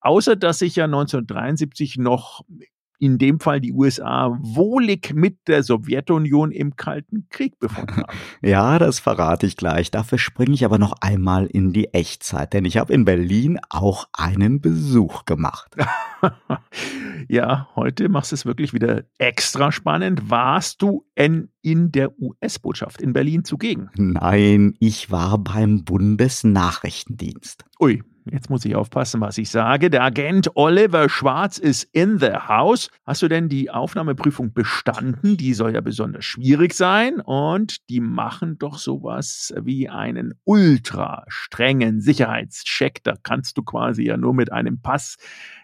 außer 0.00 0.36
dass 0.36 0.60
sich 0.60 0.76
ja 0.76 0.84
1973 0.84 1.98
noch 1.98 2.42
in 2.98 3.18
dem 3.18 3.40
Fall 3.40 3.60
die 3.60 3.72
USA 3.72 4.36
wohlig 4.40 5.12
mit 5.14 5.48
der 5.48 5.62
Sowjetunion 5.62 6.52
im 6.52 6.76
Kalten 6.76 7.26
Krieg 7.30 7.58
befunden 7.58 7.96
haben. 7.96 8.18
ja, 8.42 8.78
das 8.78 8.98
verrate 8.98 9.46
ich 9.46 9.56
gleich. 9.56 9.90
Dafür 9.90 10.18
springe 10.18 10.54
ich 10.54 10.64
aber 10.64 10.78
noch 10.78 10.94
einmal 11.00 11.46
in 11.46 11.72
die 11.72 11.92
Echtzeit, 11.92 12.52
denn 12.52 12.64
ich 12.64 12.76
habe 12.76 12.92
in 12.92 13.04
Berlin 13.04 13.58
auch 13.68 14.08
einen 14.12 14.60
Besuch 14.60 15.24
gemacht. 15.24 15.76
ja, 17.28 17.68
heute 17.76 18.08
machst 18.08 18.32
du 18.32 18.34
es 18.34 18.46
wirklich 18.46 18.72
wieder 18.72 19.04
extra 19.18 19.72
spannend. 19.72 20.30
Warst 20.30 20.82
du 20.82 21.04
in, 21.14 21.50
in 21.62 21.92
der 21.92 22.18
US-Botschaft 22.20 23.00
in 23.00 23.12
Berlin 23.12 23.44
zugegen? 23.44 23.90
Nein, 23.96 24.74
ich 24.80 25.10
war 25.10 25.38
beim 25.38 25.84
Bundesnachrichtendienst. 25.84 27.64
Ui, 27.80 28.02
Jetzt 28.28 28.50
muss 28.50 28.64
ich 28.64 28.74
aufpassen, 28.74 29.20
was 29.20 29.38
ich 29.38 29.50
sage. 29.50 29.88
Der 29.88 30.02
Agent 30.02 30.56
Oliver 30.56 31.08
Schwarz 31.08 31.58
ist 31.58 31.84
in 31.92 32.18
the 32.18 32.32
house. 32.32 32.90
Hast 33.04 33.22
du 33.22 33.28
denn 33.28 33.48
die 33.48 33.70
Aufnahmeprüfung 33.70 34.52
bestanden? 34.52 35.36
Die 35.36 35.54
soll 35.54 35.74
ja 35.74 35.80
besonders 35.80 36.24
schwierig 36.24 36.74
sein. 36.74 37.20
Und 37.20 37.88
die 37.88 38.00
machen 38.00 38.58
doch 38.58 38.78
sowas 38.78 39.54
wie 39.62 39.88
einen 39.88 40.34
ultra 40.42 41.24
strengen 41.28 42.00
Sicherheitscheck. 42.00 43.04
Da 43.04 43.14
kannst 43.22 43.58
du 43.58 43.62
quasi 43.62 44.02
ja 44.02 44.16
nur 44.16 44.34
mit 44.34 44.50
einem 44.50 44.80
Pass 44.82 45.18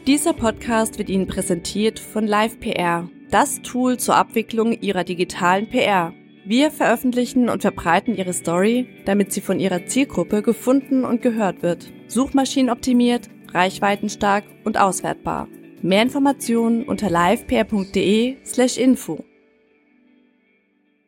Dieser 0.07 0.33
Podcast 0.33 0.97
wird 0.97 1.11
Ihnen 1.11 1.27
präsentiert 1.27 1.99
von 1.99 2.25
LivePR, 2.25 3.07
das 3.29 3.61
Tool 3.61 3.99
zur 3.99 4.15
Abwicklung 4.15 4.71
Ihrer 4.81 5.03
digitalen 5.03 5.69
PR. 5.69 6.11
Wir 6.43 6.71
veröffentlichen 6.71 7.49
und 7.49 7.61
verbreiten 7.61 8.15
Ihre 8.15 8.33
Story, 8.33 8.87
damit 9.05 9.31
sie 9.31 9.41
von 9.41 9.59
Ihrer 9.59 9.85
Zielgruppe 9.85 10.41
gefunden 10.41 11.05
und 11.05 11.21
gehört 11.21 11.61
wird. 11.61 11.91
Suchmaschinenoptimiert, 12.07 13.29
reichweitenstark 13.53 14.43
und 14.63 14.79
auswertbar. 14.79 15.47
Mehr 15.83 16.01
Informationen 16.01 16.83
unter 16.83 17.11
livepr.de 17.11 18.37
slash 18.43 18.77
info. 18.77 19.23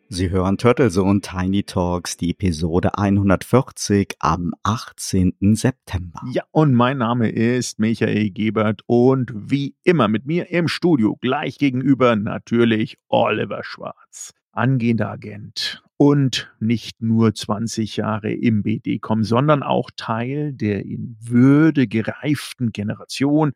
Sie 0.10 0.30
hören 0.30 0.60
Turtlesohn 0.60 1.24
Tiny 1.24 1.64
Talks, 1.64 2.18
die 2.18 2.30
Episode 2.30 2.96
140 3.00 4.14
am 4.20 4.54
18. 4.62 5.34
September. 5.56 6.22
Ja, 6.32 6.44
und 6.52 6.76
mein 6.76 7.00
Name 7.00 7.30
ist 7.30 7.80
Michael 7.80 8.30
Gebert 8.30 8.82
und 8.86 9.32
wie 9.34 9.74
immer 9.84 10.08
mit 10.08 10.28
mir 10.28 10.52
im 10.52 10.68
Studio 10.68 11.18
gleich 11.20 11.58
gegenüber 11.58 12.16
natürlich 12.16 13.00
Oliver 13.08 13.64
Schwarz 13.64 14.36
angehender 14.54 15.10
Agent 15.10 15.84
und 15.98 16.54
nicht 16.60 17.02
nur 17.02 17.34
20 17.34 17.98
Jahre 17.98 18.32
im 18.32 18.64
BD-Com, 18.64 19.24
sondern 19.24 19.64
auch 19.64 19.90
Teil 19.96 20.54
der 20.54 20.86
in 20.86 21.18
Würde 21.22 21.88
gereiften 21.88 22.72
Generation, 22.72 23.54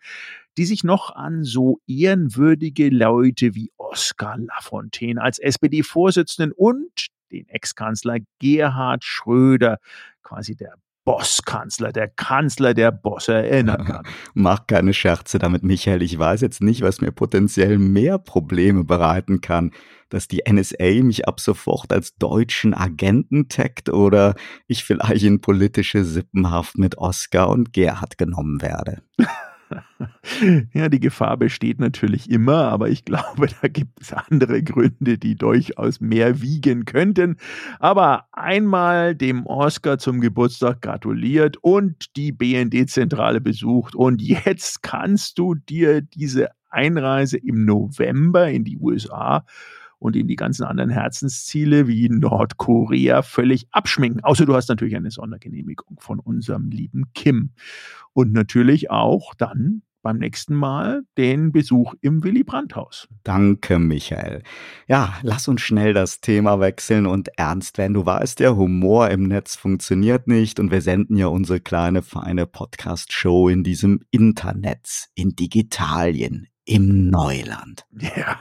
die 0.57 0.65
sich 0.65 0.83
noch 0.83 1.15
an 1.15 1.43
so 1.43 1.79
ehrenwürdige 1.87 2.89
Leute 2.89 3.55
wie 3.55 3.71
Oskar 3.77 4.37
Lafontaine 4.37 5.21
als 5.21 5.39
SPD-Vorsitzenden 5.39 6.51
und 6.51 7.07
den 7.31 7.47
Ex-Kanzler 7.49 8.19
Gerhard 8.39 9.03
Schröder, 9.03 9.79
quasi 10.23 10.55
der 10.55 10.75
Bosskanzler, 11.07 11.93
der 11.93 12.09
Kanzler 12.09 12.73
der 12.73 12.91
Bosse 12.91 13.33
erinnern 13.33 13.85
kann. 13.85 14.03
Mach 14.33 14.67
keine 14.67 14.93
Scherze 14.93 15.39
damit, 15.39 15.63
Michael. 15.63 16.01
Ich 16.01 16.19
weiß 16.19 16.41
jetzt 16.41 16.61
nicht, 16.61 16.81
was 16.81 16.99
mir 16.99 17.13
potenziell 17.13 17.77
mehr 17.77 18.17
Probleme 18.17 18.83
bereiten 18.83 19.39
kann. 19.39 19.71
Dass 20.09 20.27
die 20.27 20.43
NSA 20.49 21.03
mich 21.03 21.25
ab 21.25 21.39
sofort 21.39 21.93
als 21.93 22.15
deutschen 22.15 22.73
Agenten 22.73 23.47
taggt 23.47 23.87
oder 23.87 24.35
ich 24.67 24.83
vielleicht 24.83 25.23
in 25.23 25.39
politische 25.39 26.03
Sippenhaft 26.03 26.77
mit 26.77 26.97
Oscar 26.97 27.49
und 27.51 27.71
Gerhard 27.71 28.17
genommen 28.17 28.61
werde. 28.61 29.01
ja, 30.73 30.89
die 30.89 30.99
Gefahr 30.99 31.37
besteht 31.37 31.79
natürlich 31.79 32.29
immer, 32.29 32.63
aber 32.69 32.89
ich 32.89 33.05
glaube, 33.05 33.47
da 33.61 33.67
gibt 33.67 34.01
es 34.01 34.13
andere 34.13 34.63
Gründe, 34.63 35.17
die 35.17 35.35
durchaus 35.35 35.99
mehr 35.99 36.41
wiegen 36.41 36.85
könnten. 36.85 37.37
Aber 37.79 38.25
einmal 38.31 39.15
dem 39.15 39.45
Oscar 39.45 39.97
zum 39.97 40.21
Geburtstag 40.21 40.81
gratuliert 40.81 41.57
und 41.57 42.15
die 42.15 42.31
BND-Zentrale 42.31 43.41
besucht. 43.41 43.95
Und 43.95 44.21
jetzt 44.21 44.83
kannst 44.83 45.37
du 45.37 45.55
dir 45.55 46.01
diese 46.01 46.49
Einreise 46.69 47.37
im 47.37 47.65
November 47.65 48.49
in 48.49 48.63
die 48.63 48.77
USA 48.77 49.45
und 49.99 50.15
ihnen 50.15 50.27
die 50.27 50.35
ganzen 50.35 50.63
anderen 50.63 50.89
Herzensziele 50.89 51.87
wie 51.87 52.09
Nordkorea 52.09 53.21
völlig 53.21 53.67
abschminken. 53.71 54.23
Außer 54.23 54.45
du 54.45 54.53
hast 54.55 54.69
natürlich 54.69 54.95
eine 54.95 55.11
Sondergenehmigung 55.11 55.97
von 55.99 56.19
unserem 56.19 56.69
lieben 56.69 57.11
Kim. 57.13 57.51
Und 58.17 58.33
natürlich 58.33 58.89
auch 58.89 59.35
dann 59.35 59.83
beim 60.01 60.17
nächsten 60.17 60.55
Mal 60.55 61.03
den 61.19 61.51
Besuch 61.51 61.93
im 62.01 62.23
Willy 62.23 62.43
Brandt-Haus. 62.43 63.07
Danke, 63.23 63.77
Michael. 63.77 64.41
Ja, 64.87 65.19
lass 65.21 65.47
uns 65.47 65.61
schnell 65.61 65.93
das 65.93 66.19
Thema 66.19 66.59
wechseln 66.59 67.05
und 67.05 67.29
ernst 67.37 67.77
werden. 67.77 67.93
Du 67.93 68.07
weißt 68.07 68.39
ja, 68.39 68.55
Humor 68.55 69.11
im 69.11 69.27
Netz 69.27 69.55
funktioniert 69.55 70.27
nicht 70.27 70.59
und 70.59 70.71
wir 70.71 70.81
senden 70.81 71.15
ja 71.15 71.27
unsere 71.27 71.59
kleine, 71.59 72.01
feine 72.01 72.47
Podcast-Show 72.47 73.49
in 73.49 73.63
diesem 73.63 73.99
Internet, 74.09 75.09
in 75.13 75.35
Digitalien, 75.35 76.47
im 76.67 77.09
Neuland. 77.09 77.85
Ja, 77.97 78.37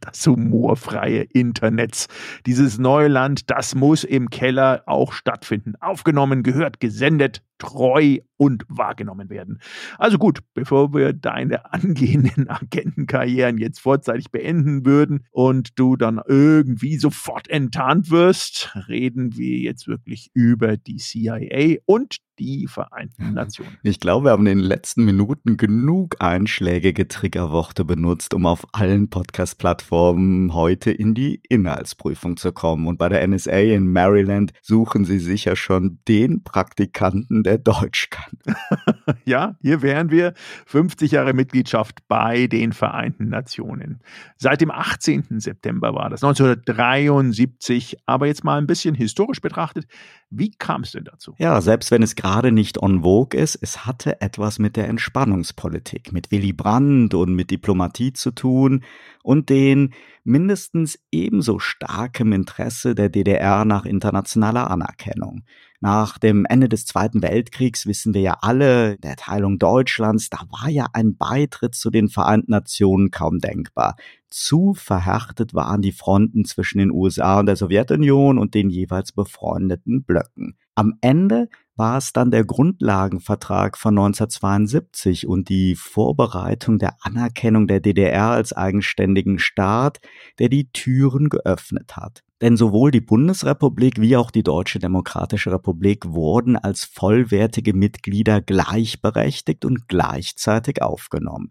das 0.00 0.26
humorfreie 0.26 1.22
Internet. 1.22 2.06
Dieses 2.44 2.78
Neuland, 2.78 3.50
das 3.50 3.74
muss 3.74 4.04
im 4.04 4.30
Keller 4.30 4.82
auch 4.86 5.12
stattfinden. 5.12 5.74
Aufgenommen, 5.80 6.42
gehört, 6.42 6.80
gesendet, 6.80 7.42
treu 7.58 8.18
und 8.36 8.64
wahrgenommen 8.68 9.30
werden. 9.30 9.60
Also 9.96 10.18
gut, 10.18 10.40
bevor 10.54 10.92
wir 10.92 11.12
deine 11.12 11.72
angehenden 11.72 12.48
Agentenkarrieren 12.48 13.58
jetzt 13.58 13.78
vorzeitig 13.78 14.30
beenden 14.30 14.84
würden 14.84 15.24
und 15.30 15.78
du 15.78 15.96
dann 15.96 16.20
irgendwie 16.26 16.98
sofort 16.98 17.48
enttarnt 17.48 18.10
wirst, 18.10 18.76
reden 18.88 19.36
wir 19.36 19.58
jetzt 19.58 19.86
wirklich 19.86 20.30
über 20.34 20.76
die 20.76 20.96
CIA 20.96 21.78
und 21.86 22.18
die 22.38 22.66
Vereinten 22.66 23.34
Nationen. 23.34 23.76
Ich 23.82 24.00
glaube, 24.00 24.26
wir 24.26 24.30
haben 24.32 24.46
in 24.46 24.58
den 24.58 24.66
letzten 24.66 25.04
Minuten 25.04 25.56
genug 25.56 26.16
einschlägige 26.20 27.08
Triggerworte 27.08 27.84
benutzt, 27.84 28.34
um 28.34 28.46
auf 28.46 28.66
allen 28.72 29.10
Podcast-Plattformen 29.10 30.54
heute 30.54 30.90
in 30.90 31.14
die 31.14 31.40
Inhaltsprüfung 31.48 32.36
zu 32.36 32.52
kommen. 32.52 32.86
Und 32.86 32.98
bei 32.98 33.08
der 33.08 33.26
NSA 33.26 33.58
in 33.58 33.92
Maryland 33.92 34.52
suchen 34.62 35.04
sie 35.04 35.18
sicher 35.18 35.56
schon 35.56 35.98
den 36.06 36.42
Praktikanten, 36.42 37.42
der 37.42 37.58
Deutsch 37.58 38.10
kann. 38.10 38.38
ja, 39.24 39.56
hier 39.60 39.82
wären 39.82 40.10
wir 40.10 40.34
50 40.66 41.12
Jahre 41.12 41.32
Mitgliedschaft 41.32 42.06
bei 42.08 42.46
den 42.46 42.72
Vereinten 42.72 43.28
Nationen. 43.28 44.00
Seit 44.36 44.60
dem 44.60 44.70
18. 44.70 45.40
September 45.40 45.94
war 45.94 46.10
das, 46.10 46.22
1973. 46.22 47.96
Aber 48.06 48.26
jetzt 48.26 48.44
mal 48.44 48.58
ein 48.58 48.66
bisschen 48.66 48.94
historisch 48.94 49.40
betrachtet, 49.40 49.86
wie 50.30 50.50
kam 50.50 50.82
es 50.82 50.92
denn 50.92 51.04
dazu? 51.04 51.34
Ja, 51.38 51.60
selbst 51.60 51.90
wenn 51.90 52.02
es 52.02 52.14
gerade 52.14 52.52
nicht 52.52 52.82
on 52.82 53.02
vogue 53.02 53.38
ist, 53.38 53.58
es 53.62 53.86
hatte 53.86 54.20
etwas 54.20 54.58
mit 54.58 54.76
der 54.76 54.88
Entspannungspolitik, 54.88 56.12
mit 56.12 56.30
Willy 56.30 56.52
Brandt 56.52 57.14
und 57.14 57.34
mit 57.34 57.50
Diplomatie 57.50 58.12
zu 58.12 58.32
tun 58.32 58.84
und 59.22 59.48
den 59.48 59.94
mindestens 60.24 60.98
ebenso 61.10 61.58
starkem 61.58 62.32
Interesse 62.32 62.94
der 62.94 63.08
DDR 63.08 63.64
nach 63.64 63.86
internationaler 63.86 64.70
Anerkennung. 64.70 65.44
Nach 65.80 66.18
dem 66.18 66.44
Ende 66.44 66.68
des 66.68 66.86
Zweiten 66.86 67.22
Weltkriegs 67.22 67.86
wissen 67.86 68.12
wir 68.12 68.20
ja 68.20 68.38
alle, 68.40 68.98
der 68.98 69.16
Teilung 69.16 69.58
Deutschlands, 69.58 70.28
da 70.28 70.38
war 70.50 70.68
ja 70.68 70.88
ein 70.92 71.16
Beitritt 71.16 71.74
zu 71.74 71.90
den 71.90 72.08
Vereinten 72.08 72.50
Nationen 72.50 73.10
kaum 73.10 73.38
denkbar. 73.38 73.96
Zu 74.30 74.74
verhärtet 74.74 75.54
waren 75.54 75.80
die 75.80 75.92
Fronten 75.92 76.44
zwischen 76.44 76.78
den 76.78 76.90
USA 76.90 77.40
und 77.40 77.46
der 77.46 77.56
Sowjetunion 77.56 78.38
und 78.38 78.54
den 78.54 78.68
jeweils 78.68 79.12
befreundeten 79.12 80.04
Blöcken. 80.04 80.56
Am 80.74 80.94
Ende 81.00 81.48
war 81.76 81.96
es 81.96 82.12
dann 82.12 82.30
der 82.30 82.44
Grundlagenvertrag 82.44 83.78
von 83.78 83.96
1972 83.98 85.26
und 85.26 85.48
die 85.48 85.76
Vorbereitung 85.76 86.78
der 86.78 86.96
Anerkennung 87.00 87.66
der 87.66 87.80
DDR 87.80 88.30
als 88.30 88.52
eigenständigen 88.52 89.38
Staat, 89.38 89.98
der 90.38 90.48
die 90.48 90.70
Türen 90.72 91.28
geöffnet 91.28 91.96
hat. 91.96 92.22
Denn 92.40 92.56
sowohl 92.56 92.90
die 92.90 93.00
Bundesrepublik 93.00 94.00
wie 94.00 94.16
auch 94.16 94.30
die 94.30 94.42
Deutsche 94.42 94.78
Demokratische 94.78 95.52
Republik 95.52 96.04
wurden 96.06 96.56
als 96.56 96.84
vollwertige 96.84 97.74
Mitglieder 97.74 98.40
gleichberechtigt 98.40 99.64
und 99.64 99.88
gleichzeitig 99.88 100.82
aufgenommen. 100.82 101.50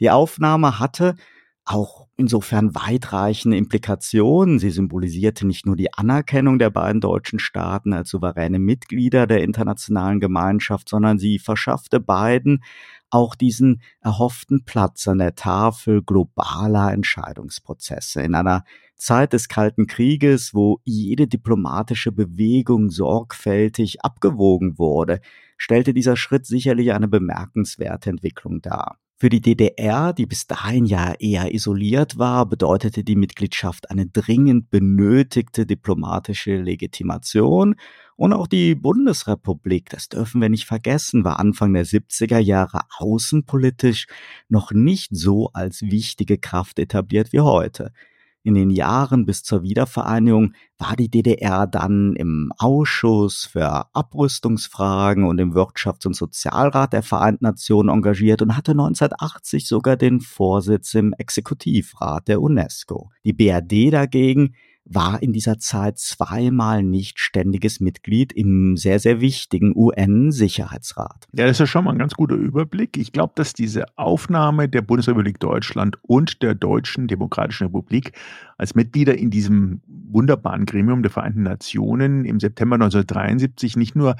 Die 0.00 0.10
Aufnahme 0.10 0.78
hatte 0.78 1.16
auch 1.66 2.06
insofern 2.16 2.74
weitreichende 2.74 3.56
Implikationen. 3.56 4.58
Sie 4.58 4.70
symbolisierte 4.70 5.46
nicht 5.46 5.66
nur 5.66 5.76
die 5.76 5.92
Anerkennung 5.92 6.58
der 6.58 6.70
beiden 6.70 7.00
deutschen 7.00 7.40
Staaten 7.40 7.92
als 7.92 8.10
souveräne 8.10 8.58
Mitglieder 8.58 9.26
der 9.26 9.42
internationalen 9.42 10.20
Gemeinschaft, 10.20 10.88
sondern 10.88 11.18
sie 11.18 11.38
verschaffte 11.38 12.00
beiden 12.00 12.62
auch 13.10 13.34
diesen 13.34 13.82
erhofften 14.00 14.64
Platz 14.64 15.06
an 15.08 15.18
der 15.18 15.34
Tafel 15.34 16.02
globaler 16.02 16.92
Entscheidungsprozesse. 16.92 18.22
In 18.22 18.34
einer 18.34 18.64
Zeit 18.96 19.32
des 19.32 19.48
Kalten 19.48 19.86
Krieges, 19.86 20.54
wo 20.54 20.80
jede 20.84 21.26
diplomatische 21.26 22.12
Bewegung 22.12 22.90
sorgfältig 22.90 24.02
abgewogen 24.02 24.78
wurde, 24.78 25.20
stellte 25.56 25.94
dieser 25.94 26.16
Schritt 26.16 26.46
sicherlich 26.46 26.92
eine 26.92 27.08
bemerkenswerte 27.08 28.10
Entwicklung 28.10 28.62
dar. 28.62 28.98
Für 29.18 29.30
die 29.30 29.40
DDR, 29.40 30.12
die 30.12 30.26
bis 30.26 30.46
dahin 30.46 30.84
ja 30.84 31.14
eher 31.14 31.54
isoliert 31.54 32.18
war, 32.18 32.44
bedeutete 32.44 33.02
die 33.02 33.16
Mitgliedschaft 33.16 33.90
eine 33.90 34.06
dringend 34.06 34.68
benötigte 34.68 35.64
diplomatische 35.64 36.56
Legitimation 36.60 37.76
und 38.16 38.34
auch 38.34 38.46
die 38.46 38.74
Bundesrepublik, 38.74 39.88
das 39.88 40.10
dürfen 40.10 40.42
wir 40.42 40.50
nicht 40.50 40.66
vergessen, 40.66 41.24
war 41.24 41.40
Anfang 41.40 41.72
der 41.72 41.86
70er 41.86 42.38
Jahre 42.38 42.80
außenpolitisch 42.98 44.06
noch 44.50 44.72
nicht 44.72 45.16
so 45.16 45.48
als 45.54 45.80
wichtige 45.80 46.36
Kraft 46.36 46.78
etabliert 46.78 47.32
wie 47.32 47.40
heute. 47.40 47.92
In 48.46 48.54
den 48.54 48.70
Jahren 48.70 49.26
bis 49.26 49.42
zur 49.42 49.64
Wiedervereinigung 49.64 50.52
war 50.78 50.94
die 50.94 51.10
DDR 51.10 51.66
dann 51.66 52.14
im 52.14 52.52
Ausschuss 52.58 53.44
für 53.44 53.92
Abrüstungsfragen 53.92 55.24
und 55.24 55.40
im 55.40 55.52
Wirtschafts- 55.52 56.06
und 56.06 56.14
Sozialrat 56.14 56.92
der 56.92 57.02
Vereinten 57.02 57.44
Nationen 57.44 57.88
engagiert 57.88 58.42
und 58.42 58.56
hatte 58.56 58.70
1980 58.70 59.66
sogar 59.66 59.96
den 59.96 60.20
Vorsitz 60.20 60.94
im 60.94 61.12
Exekutivrat 61.14 62.28
der 62.28 62.40
UNESCO. 62.40 63.10
Die 63.24 63.32
BRD 63.32 63.92
dagegen 63.92 64.54
war 64.88 65.20
in 65.20 65.32
dieser 65.32 65.58
Zeit 65.58 65.98
zweimal 65.98 66.82
nicht 66.82 67.18
ständiges 67.18 67.80
Mitglied 67.80 68.32
im 68.32 68.76
sehr, 68.76 69.00
sehr 69.00 69.20
wichtigen 69.20 69.72
UN-Sicherheitsrat. 69.76 71.26
Ja, 71.32 71.46
das 71.46 71.56
ist 71.56 71.60
ja 71.60 71.66
schon 71.66 71.84
mal 71.84 71.92
ein 71.92 71.98
ganz 71.98 72.14
guter 72.14 72.36
Überblick. 72.36 72.96
Ich 72.96 73.12
glaube, 73.12 73.32
dass 73.34 73.52
diese 73.52 73.86
Aufnahme 73.96 74.68
der 74.68 74.82
Bundesrepublik 74.82 75.40
Deutschland 75.40 75.98
und 76.02 76.42
der 76.42 76.54
Deutschen 76.54 77.08
Demokratischen 77.08 77.64
Republik 77.64 78.12
als 78.58 78.74
Mitglieder 78.74 79.18
in 79.18 79.30
diesem 79.30 79.82
wunderbaren 79.86 80.66
Gremium 80.66 81.02
der 81.02 81.10
Vereinten 81.10 81.42
Nationen 81.42 82.24
im 82.24 82.38
September 82.38 82.76
1973 82.76 83.76
nicht 83.76 83.96
nur 83.96 84.16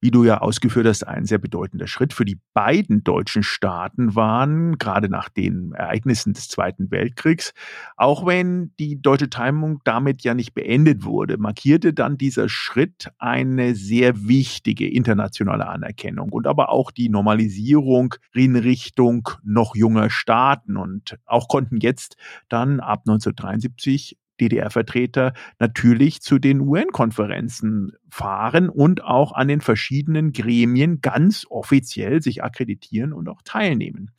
wie 0.00 0.10
du 0.10 0.24
ja 0.24 0.38
ausgeführt 0.38 0.86
hast, 0.86 1.06
ein 1.06 1.24
sehr 1.24 1.38
bedeutender 1.38 1.86
Schritt 1.86 2.12
für 2.12 2.24
die 2.24 2.38
beiden 2.54 3.04
deutschen 3.04 3.42
Staaten 3.42 4.14
waren, 4.14 4.78
gerade 4.78 5.08
nach 5.08 5.28
den 5.28 5.72
Ereignissen 5.72 6.32
des 6.32 6.48
Zweiten 6.48 6.90
Weltkriegs. 6.90 7.52
Auch 7.96 8.26
wenn 8.26 8.72
die 8.78 9.00
deutsche 9.00 9.30
Teilung 9.30 9.80
damit 9.84 10.22
ja 10.22 10.34
nicht 10.34 10.54
beendet 10.54 11.04
wurde, 11.04 11.38
markierte 11.38 11.92
dann 11.92 12.18
dieser 12.18 12.48
Schritt 12.48 13.10
eine 13.18 13.74
sehr 13.74 14.28
wichtige 14.28 14.88
internationale 14.88 15.68
Anerkennung 15.68 16.30
und 16.30 16.46
aber 16.46 16.70
auch 16.70 16.90
die 16.90 17.08
Normalisierung 17.08 18.14
in 18.32 18.56
Richtung 18.56 19.28
noch 19.42 19.76
junger 19.76 20.10
Staaten. 20.10 20.76
Und 20.76 21.18
auch 21.26 21.48
konnten 21.48 21.78
jetzt 21.80 22.16
dann 22.48 22.80
ab 22.80 23.00
1973 23.06 24.18
DDR-Vertreter 24.40 25.32
natürlich 25.58 26.20
zu 26.20 26.38
den 26.38 26.60
UN-Konferenzen 26.60 27.92
fahren 28.10 28.68
und 28.68 29.02
auch 29.04 29.32
an 29.32 29.48
den 29.48 29.60
verschiedenen 29.60 30.32
Gremien 30.32 31.00
ganz 31.00 31.46
offiziell 31.48 32.22
sich 32.22 32.42
akkreditieren 32.42 33.12
und 33.12 33.28
auch 33.28 33.42
teilnehmen. 33.42 34.10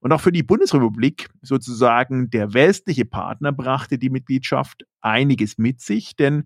Und 0.00 0.12
auch 0.12 0.20
für 0.20 0.32
die 0.32 0.42
Bundesrepublik 0.42 1.30
sozusagen 1.40 2.28
der 2.28 2.52
westliche 2.52 3.06
Partner 3.06 3.52
brachte 3.52 3.98
die 3.98 4.10
Mitgliedschaft 4.10 4.84
einiges 5.00 5.56
mit 5.56 5.80
sich, 5.80 6.14
denn 6.14 6.44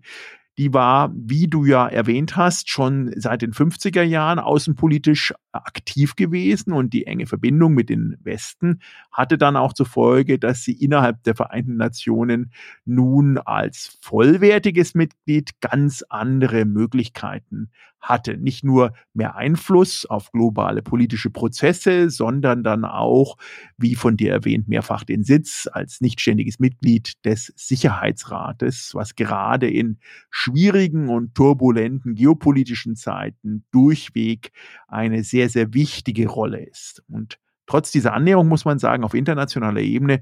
die 0.59 0.73
war, 0.73 1.13
wie 1.15 1.47
du 1.47 1.63
ja 1.63 1.87
erwähnt 1.87 2.35
hast, 2.35 2.69
schon 2.69 3.13
seit 3.15 3.41
den 3.41 3.53
50er 3.53 4.01
Jahren 4.01 4.39
außenpolitisch 4.39 5.33
aktiv 5.53 6.17
gewesen 6.17 6.73
und 6.73 6.91
die 6.91 7.05
enge 7.05 7.27
Verbindung 7.27 7.73
mit 7.73 7.89
den 7.89 8.17
Westen 8.23 8.81
hatte 9.09 9.37
dann 9.37 9.55
auch 9.55 9.71
zur 9.71 9.85
Folge, 9.85 10.37
dass 10.37 10.63
sie 10.63 10.73
innerhalb 10.73 11.23
der 11.23 11.35
Vereinten 11.35 11.77
Nationen 11.77 12.51
nun 12.83 13.37
als 13.37 13.97
vollwertiges 14.01 14.95
Mitglied 14.95 15.51
ganz 15.61 16.03
andere 16.09 16.65
Möglichkeiten 16.65 17.71
hatte. 17.99 18.37
Nicht 18.37 18.63
nur 18.63 18.93
mehr 19.13 19.35
Einfluss 19.35 20.05
auf 20.05 20.31
globale 20.31 20.81
politische 20.81 21.29
Prozesse, 21.29 22.09
sondern 22.09 22.63
dann 22.63 22.85
auch, 22.85 23.37
wie 23.77 23.95
von 23.95 24.17
dir 24.17 24.31
erwähnt, 24.31 24.67
mehrfach 24.67 25.03
den 25.03 25.23
Sitz 25.23 25.67
als 25.71 26.01
nichtständiges 26.01 26.59
Mitglied 26.59 27.13
des 27.25 27.53
Sicherheitsrates, 27.55 28.91
was 28.93 29.15
gerade 29.15 29.69
in 29.69 29.99
schwierigen 30.29 31.09
und 31.09 31.35
turbulenten 31.35 32.15
geopolitischen 32.15 32.95
Zeiten 32.95 33.65
durchweg 33.71 34.51
eine 34.87 35.23
sehr 35.23 35.49
sehr, 35.49 35.73
wichtige 35.73 36.27
Rolle 36.27 36.59
ist. 36.65 37.03
Und 37.07 37.39
trotz 37.65 37.91
dieser 37.91 38.13
Annäherung 38.13 38.47
muss 38.47 38.65
man 38.65 38.79
sagen, 38.79 39.03
auf 39.03 39.13
internationaler 39.13 39.81
Ebene 39.81 40.21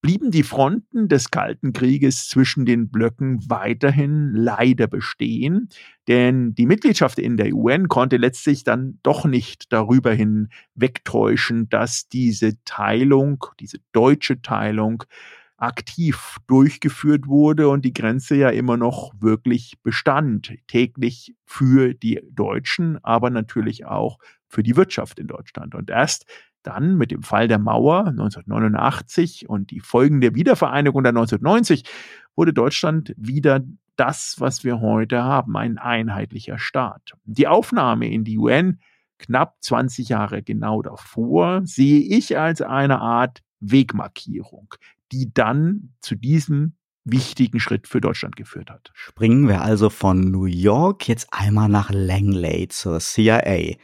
blieben 0.00 0.30
die 0.30 0.42
Fronten 0.42 1.08
des 1.08 1.30
Kalten 1.30 1.72
Krieges 1.72 2.28
zwischen 2.28 2.64
den 2.64 2.90
Blöcken 2.90 3.40
weiterhin 3.48 4.32
leider 4.32 4.86
bestehen, 4.86 5.68
denn 6.06 6.54
die 6.54 6.66
Mitgliedschaft 6.66 7.18
in 7.18 7.36
der 7.36 7.52
UN 7.52 7.88
konnte 7.88 8.16
letztlich 8.16 8.64
dann 8.64 8.98
doch 9.02 9.24
nicht 9.24 9.72
darüber 9.72 10.12
hin 10.12 10.48
wegtäuschen, 10.74 11.68
dass 11.68 12.08
diese 12.08 12.62
Teilung, 12.64 13.44
diese 13.60 13.78
deutsche 13.92 14.40
Teilung, 14.40 15.04
aktiv 15.58 16.36
durchgeführt 16.46 17.26
wurde 17.26 17.68
und 17.68 17.84
die 17.84 17.92
Grenze 17.92 18.36
ja 18.36 18.48
immer 18.48 18.76
noch 18.76 19.12
wirklich 19.18 19.74
bestand, 19.82 20.54
täglich 20.68 21.34
für 21.44 21.94
die 21.94 22.22
Deutschen, 22.30 23.02
aber 23.04 23.28
natürlich 23.30 23.84
auch 23.84 24.18
für 24.46 24.62
die 24.62 24.76
Wirtschaft 24.76 25.18
in 25.18 25.26
Deutschland. 25.26 25.74
Und 25.74 25.90
erst 25.90 26.26
dann 26.68 26.96
mit 26.96 27.10
dem 27.10 27.22
Fall 27.22 27.48
der 27.48 27.58
Mauer 27.58 28.08
1989 28.08 29.48
und 29.48 29.70
die 29.70 29.80
Folgen 29.80 30.20
der 30.20 30.34
Wiedervereinigung 30.34 31.02
dann 31.02 31.16
1990 31.16 31.84
wurde 32.36 32.52
Deutschland 32.52 33.14
wieder 33.16 33.60
das, 33.96 34.36
was 34.38 34.62
wir 34.62 34.80
heute 34.80 35.24
haben, 35.24 35.56
ein 35.56 35.78
einheitlicher 35.78 36.58
Staat. 36.58 37.14
Die 37.24 37.48
Aufnahme 37.48 38.08
in 38.08 38.22
die 38.22 38.38
UN 38.38 38.78
knapp 39.18 39.56
20 39.60 40.10
Jahre 40.10 40.42
genau 40.42 40.82
davor 40.82 41.62
sehe 41.64 42.00
ich 42.00 42.38
als 42.38 42.62
eine 42.62 43.00
Art 43.00 43.42
Wegmarkierung, 43.60 44.74
die 45.10 45.32
dann 45.32 45.94
zu 46.00 46.14
diesem 46.14 46.74
wichtigen 47.04 47.58
Schritt 47.58 47.88
für 47.88 48.00
Deutschland 48.00 48.36
geführt 48.36 48.70
hat. 48.70 48.90
Springen 48.94 49.48
wir 49.48 49.62
also 49.62 49.90
von 49.90 50.30
New 50.30 50.44
York 50.44 51.08
jetzt 51.08 51.28
einmal 51.32 51.68
nach 51.68 51.90
Langley 51.90 52.68
zur 52.68 53.00
CIA. 53.00 53.74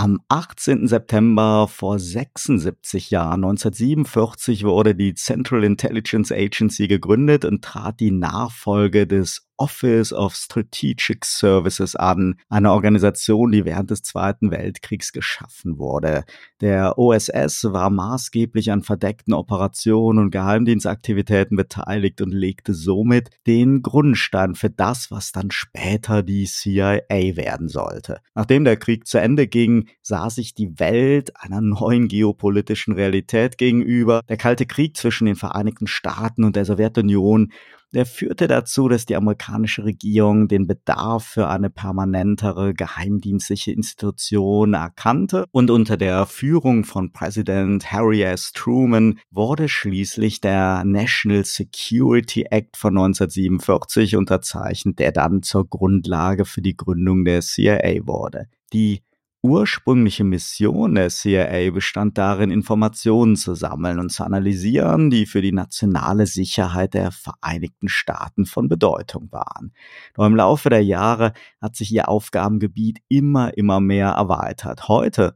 Am 0.00 0.20
18. 0.28 0.86
September 0.86 1.66
vor 1.66 1.98
76 1.98 3.10
Jahren, 3.10 3.42
1947, 3.42 4.62
wurde 4.62 4.94
die 4.94 5.14
Central 5.14 5.64
Intelligence 5.64 6.30
Agency 6.30 6.86
gegründet 6.86 7.44
und 7.44 7.64
trat 7.64 7.98
die 7.98 8.12
Nachfolge 8.12 9.08
des 9.08 9.47
Office 9.58 10.12
of 10.12 10.34
Strategic 10.34 11.24
Services 11.24 11.94
an, 11.96 12.36
eine 12.48 12.72
Organisation, 12.72 13.52
die 13.52 13.64
während 13.64 13.90
des 13.90 14.02
Zweiten 14.02 14.50
Weltkriegs 14.50 15.12
geschaffen 15.12 15.78
wurde. 15.78 16.24
Der 16.60 16.98
OSS 16.98 17.64
war 17.64 17.90
maßgeblich 17.90 18.70
an 18.70 18.82
verdeckten 18.82 19.34
Operationen 19.34 20.18
und 20.18 20.30
Geheimdienstaktivitäten 20.30 21.56
beteiligt 21.56 22.20
und 22.20 22.32
legte 22.32 22.72
somit 22.72 23.30
den 23.46 23.82
Grundstein 23.82 24.54
für 24.54 24.70
das, 24.70 25.10
was 25.10 25.32
dann 25.32 25.50
später 25.50 26.22
die 26.22 26.46
CIA 26.46 27.36
werden 27.36 27.68
sollte. 27.68 28.20
Nachdem 28.34 28.64
der 28.64 28.76
Krieg 28.76 29.06
zu 29.06 29.18
Ende 29.18 29.46
ging, 29.46 29.88
sah 30.02 30.30
sich 30.30 30.54
die 30.54 30.78
Welt 30.78 31.32
einer 31.36 31.60
neuen 31.60 32.08
geopolitischen 32.08 32.94
Realität 32.94 33.58
gegenüber. 33.58 34.22
Der 34.28 34.36
Kalte 34.36 34.66
Krieg 34.66 34.96
zwischen 34.96 35.26
den 35.26 35.36
Vereinigten 35.36 35.86
Staaten 35.86 36.44
und 36.44 36.56
der 36.56 36.64
Sowjetunion 36.64 37.52
der 37.92 38.06
führte 38.06 38.48
dazu, 38.48 38.88
dass 38.88 39.06
die 39.06 39.16
amerikanische 39.16 39.84
Regierung 39.84 40.48
den 40.48 40.66
Bedarf 40.66 41.24
für 41.24 41.48
eine 41.48 41.70
permanentere 41.70 42.74
geheimdienstliche 42.74 43.72
Institution 43.72 44.74
erkannte 44.74 45.46
und 45.50 45.70
unter 45.70 45.96
der 45.96 46.26
Führung 46.26 46.84
von 46.84 47.12
Präsident 47.12 47.90
Harry 47.90 48.22
S. 48.22 48.52
Truman 48.52 49.18
wurde 49.30 49.68
schließlich 49.68 50.40
der 50.40 50.84
National 50.84 51.44
Security 51.44 52.46
Act 52.50 52.76
von 52.76 52.96
1947 52.96 54.16
unterzeichnet, 54.16 54.98
der 54.98 55.12
dann 55.12 55.42
zur 55.42 55.68
Grundlage 55.68 56.44
für 56.44 56.62
die 56.62 56.76
Gründung 56.76 57.24
der 57.24 57.40
CIA 57.40 58.06
wurde. 58.06 58.46
Die 58.72 59.02
ursprüngliche 59.42 60.24
Mission 60.24 60.96
der 60.96 61.10
CIA 61.10 61.70
bestand 61.70 62.18
darin, 62.18 62.50
Informationen 62.50 63.36
zu 63.36 63.54
sammeln 63.54 63.98
und 63.98 64.10
zu 64.10 64.24
analysieren, 64.24 65.10
die 65.10 65.26
für 65.26 65.42
die 65.42 65.52
nationale 65.52 66.26
Sicherheit 66.26 66.94
der 66.94 67.12
Vereinigten 67.12 67.88
Staaten 67.88 68.46
von 68.46 68.68
Bedeutung 68.68 69.28
waren. 69.30 69.72
Doch 70.14 70.26
im 70.26 70.34
Laufe 70.34 70.70
der 70.70 70.82
Jahre 70.82 71.32
hat 71.60 71.76
sich 71.76 71.92
ihr 71.92 72.08
Aufgabengebiet 72.08 72.98
immer, 73.08 73.56
immer 73.56 73.80
mehr 73.80 74.08
erweitert. 74.08 74.88
Heute 74.88 75.34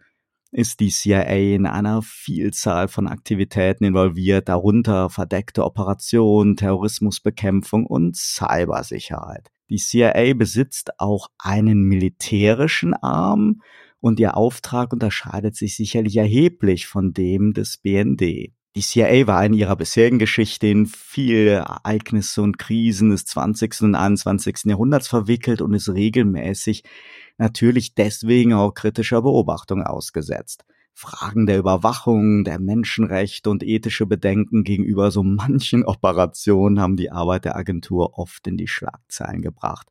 ist 0.50 0.80
die 0.80 0.90
CIA 0.90 1.54
in 1.54 1.66
einer 1.66 2.02
Vielzahl 2.02 2.88
von 2.88 3.08
Aktivitäten 3.08 3.84
involviert, 3.84 4.48
darunter 4.48 5.08
verdeckte 5.08 5.64
Operationen, 5.64 6.56
Terrorismusbekämpfung 6.56 7.86
und 7.86 8.16
Cybersicherheit. 8.16 9.48
Die 9.70 9.78
CIA 9.78 10.34
besitzt 10.34 10.90
auch 11.00 11.28
einen 11.38 11.84
militärischen 11.84 12.92
Arm 12.92 13.62
und 14.02 14.18
ihr 14.20 14.36
Auftrag 14.36 14.92
unterscheidet 14.92 15.56
sich 15.56 15.76
sicherlich 15.76 16.16
erheblich 16.16 16.86
von 16.88 17.14
dem 17.14 17.54
des 17.54 17.78
BND. 17.78 18.52
Die 18.74 18.80
CIA 18.80 19.26
war 19.26 19.44
in 19.46 19.52
ihrer 19.52 19.76
bisherigen 19.76 20.18
Geschichte 20.18 20.66
in 20.66 20.86
viele 20.86 21.52
Ereignisse 21.52 22.42
und 22.42 22.58
Krisen 22.58 23.10
des 23.10 23.26
20. 23.26 23.82
und 23.82 23.94
21. 23.94 24.64
Jahrhunderts 24.64 25.06
verwickelt 25.06 25.60
und 25.60 25.72
ist 25.72 25.88
regelmäßig 25.88 26.82
natürlich 27.38 27.94
deswegen 27.94 28.54
auch 28.54 28.72
kritischer 28.72 29.22
Beobachtung 29.22 29.82
ausgesetzt. 29.82 30.64
Fragen 30.94 31.46
der 31.46 31.58
Überwachung, 31.58 32.44
der 32.44 32.58
Menschenrechte 32.58 33.50
und 33.50 33.62
ethische 33.62 34.06
Bedenken 34.06 34.64
gegenüber 34.64 35.10
so 35.10 35.22
manchen 35.22 35.84
Operationen 35.86 36.80
haben 36.80 36.96
die 36.96 37.12
Arbeit 37.12 37.44
der 37.44 37.56
Agentur 37.56 38.18
oft 38.18 38.46
in 38.48 38.56
die 38.56 38.68
Schlagzeilen 38.68 39.42
gebracht. 39.42 39.88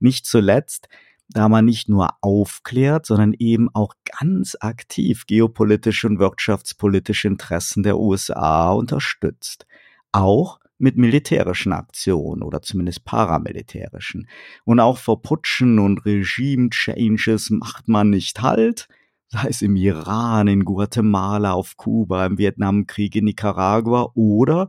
Nicht 0.00 0.26
zuletzt 0.26 0.88
da 1.28 1.48
man 1.48 1.64
nicht 1.64 1.88
nur 1.88 2.10
aufklärt, 2.20 3.06
sondern 3.06 3.32
eben 3.38 3.68
auch 3.74 3.94
ganz 4.20 4.56
aktiv 4.60 5.26
geopolitische 5.26 6.06
und 6.06 6.18
wirtschaftspolitische 6.18 7.28
Interessen 7.28 7.82
der 7.82 7.98
USA 7.98 8.72
unterstützt. 8.72 9.66
Auch 10.12 10.60
mit 10.78 10.96
militärischen 10.96 11.72
Aktionen 11.72 12.42
oder 12.42 12.60
zumindest 12.62 13.04
paramilitärischen. 13.04 14.28
Und 14.64 14.80
auch 14.80 14.98
vor 14.98 15.22
Putschen 15.22 15.78
und 15.78 16.04
Regime-Changes 16.04 17.50
macht 17.50 17.88
man 17.88 18.10
nicht 18.10 18.42
Halt, 18.42 18.88
sei 19.28 19.48
es 19.48 19.62
im 19.62 19.76
Iran, 19.76 20.48
in 20.48 20.64
Guatemala, 20.64 21.52
auf 21.52 21.76
Kuba, 21.76 22.26
im 22.26 22.38
Vietnamkrieg, 22.38 23.16
in 23.16 23.24
Nicaragua 23.24 24.10
oder 24.14 24.68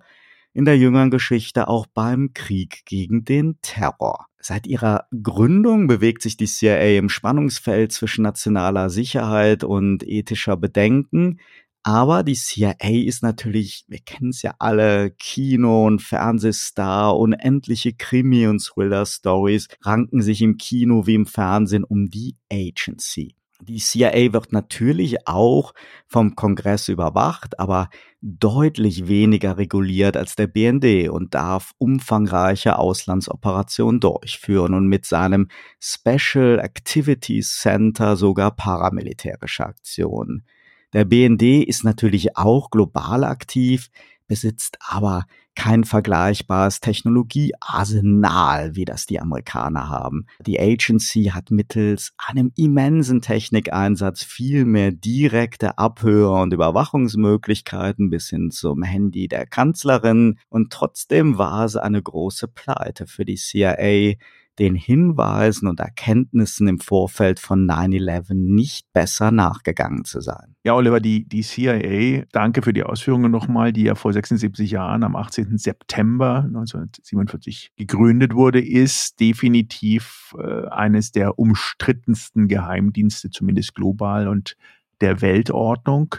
in 0.56 0.66
der 0.66 0.78
jüngeren 0.78 1.12
Geschichte 1.12 1.68
auch 1.68 1.86
beim 1.86 2.34
Krieg 2.34 2.84
gegen 2.86 3.26
den 3.26 3.60
Terror. 3.62 4.26
Seit 4.40 4.68
ihrer 4.68 5.06
Gründung 5.22 5.88
bewegt 5.88 6.22
sich 6.22 6.38
die 6.38 6.46
CIA 6.46 6.98
im 6.98 7.10
Spannungsfeld 7.10 7.92
zwischen 7.92 8.24
nationaler 8.24 8.90
Sicherheit 8.90 9.64
und 9.64 10.08
ethischer 10.08 10.56
Bedenken. 10.56 11.40
Aber 11.84 12.24
die 12.24 12.36
CIA 12.36 13.06
ist 13.06 13.22
natürlich, 13.22 13.84
wir 13.90 14.00
kennen 14.00 14.30
es 14.30 14.44
ja 14.44 14.56
alle, 14.58 15.12
Kino- 15.12 15.86
und 15.86 16.02
Fernsehstar, 16.02 17.18
unendliche 17.18 17.94
Krimi- 17.94 18.48
und 18.48 18.64
Thriller-Stories 18.64 19.68
ranken 19.82 20.22
sich 20.22 20.42
im 20.42 20.58
Kino 20.58 21.06
wie 21.06 21.16
im 21.16 21.26
Fernsehen 21.26 21.84
um 21.84 22.10
die 22.10 22.38
Agency. 22.52 23.36
Die 23.62 23.78
CIA 23.78 24.34
wird 24.34 24.52
natürlich 24.52 25.28
auch 25.28 25.74
vom 26.08 26.36
Kongress 26.36 26.90
überwacht, 26.90 27.58
aber 27.60 27.90
deutlich 28.22 29.08
weniger 29.08 29.58
reguliert 29.58 30.18
als 30.18 30.36
der 30.36 30.48
BND 30.48 31.10
und 31.10 31.34
darf 31.34 31.72
umfangreiche 31.78 32.78
Auslandsoperationen 32.78 34.02
durchführen 34.02 34.74
und 34.74 34.88
mit 34.88 35.06
seinem 35.06 35.48
Special 35.80 36.60
Activities 36.60 37.60
Center 37.60 38.18
sogar 38.18 38.52
paramilitärische 38.52 39.66
Aktionen. 39.66 40.46
Der 40.94 41.06
BND 41.06 41.68
ist 41.68 41.84
natürlich 41.84 42.38
auch 42.38 42.70
global 42.70 43.24
aktiv, 43.24 43.90
besitzt 44.28 44.78
aber 44.80 45.26
kein 45.56 45.86
vergleichbares 45.86 46.82
Technologiearsenal, 46.82 48.76
wie 48.76 48.86
das 48.86 49.06
die 49.06 49.22
Amerikaner 49.22 49.90
haben. 49.90 50.28
Die 50.46 50.60
Agency 50.60 51.32
hat 51.34 51.50
mittels 51.50 52.14
einem 52.18 52.52
immensen 52.56 53.22
Technikeinsatz 53.22 54.22
viel 54.24 54.66
mehr 54.66 54.92
direkte 54.92 55.78
Abhör- 55.78 56.42
und 56.42 56.54
Überwachungsmöglichkeiten 56.54 58.10
bis 58.10 58.30
hin 58.30 58.52
zum 58.52 58.84
Handy 58.84 59.28
der 59.28 59.46
Kanzlerin 59.46 60.40
und 60.50 60.74
trotzdem 60.74 61.38
war 61.38 61.66
es 61.66 61.78
eine 61.78 62.02
große 62.02 62.50
Pleite 62.50 63.08
für 63.08 63.24
die 63.24 63.36
CIA, 63.36 64.16
den 64.60 64.76
Hinweisen 64.76 65.68
und 65.68 65.80
Erkenntnissen 65.80 66.68
im 66.68 66.80
Vorfeld 66.80 67.40
von 67.40 67.70
9-11 67.70 68.34
nicht 68.34 68.92
besser 68.94 69.32
nachgegangen 69.32 70.06
zu 70.06 70.22
sein. 70.22 70.56
Ja, 70.64 70.76
Oliver, 70.76 71.00
die, 71.00 71.28
die 71.28 71.42
CIA, 71.42 72.26
danke 72.32 72.62
für 72.62 72.74
die 72.74 72.84
Ausführungen 72.84 73.32
nochmal, 73.32 73.74
die 73.74 73.84
ja 73.84 73.96
vor 73.96 74.14
76 74.14 74.72
Jahren 74.72 75.04
am 75.04 75.16
18. 75.16 75.58
September 75.58 76.44
1947 76.46 77.72
gegründet 77.76 78.34
wurde, 78.34 78.62
ist 78.62 79.20
definitiv 79.20 80.34
äh, 80.40 80.68
eines 80.70 81.12
der 81.12 81.38
umstrittensten 81.38 82.48
Geheimdienste, 82.48 83.30
zumindest 83.30 83.76
global 83.76 84.28
und 84.28 84.56
der 85.02 85.22
Weltordnung 85.22 86.16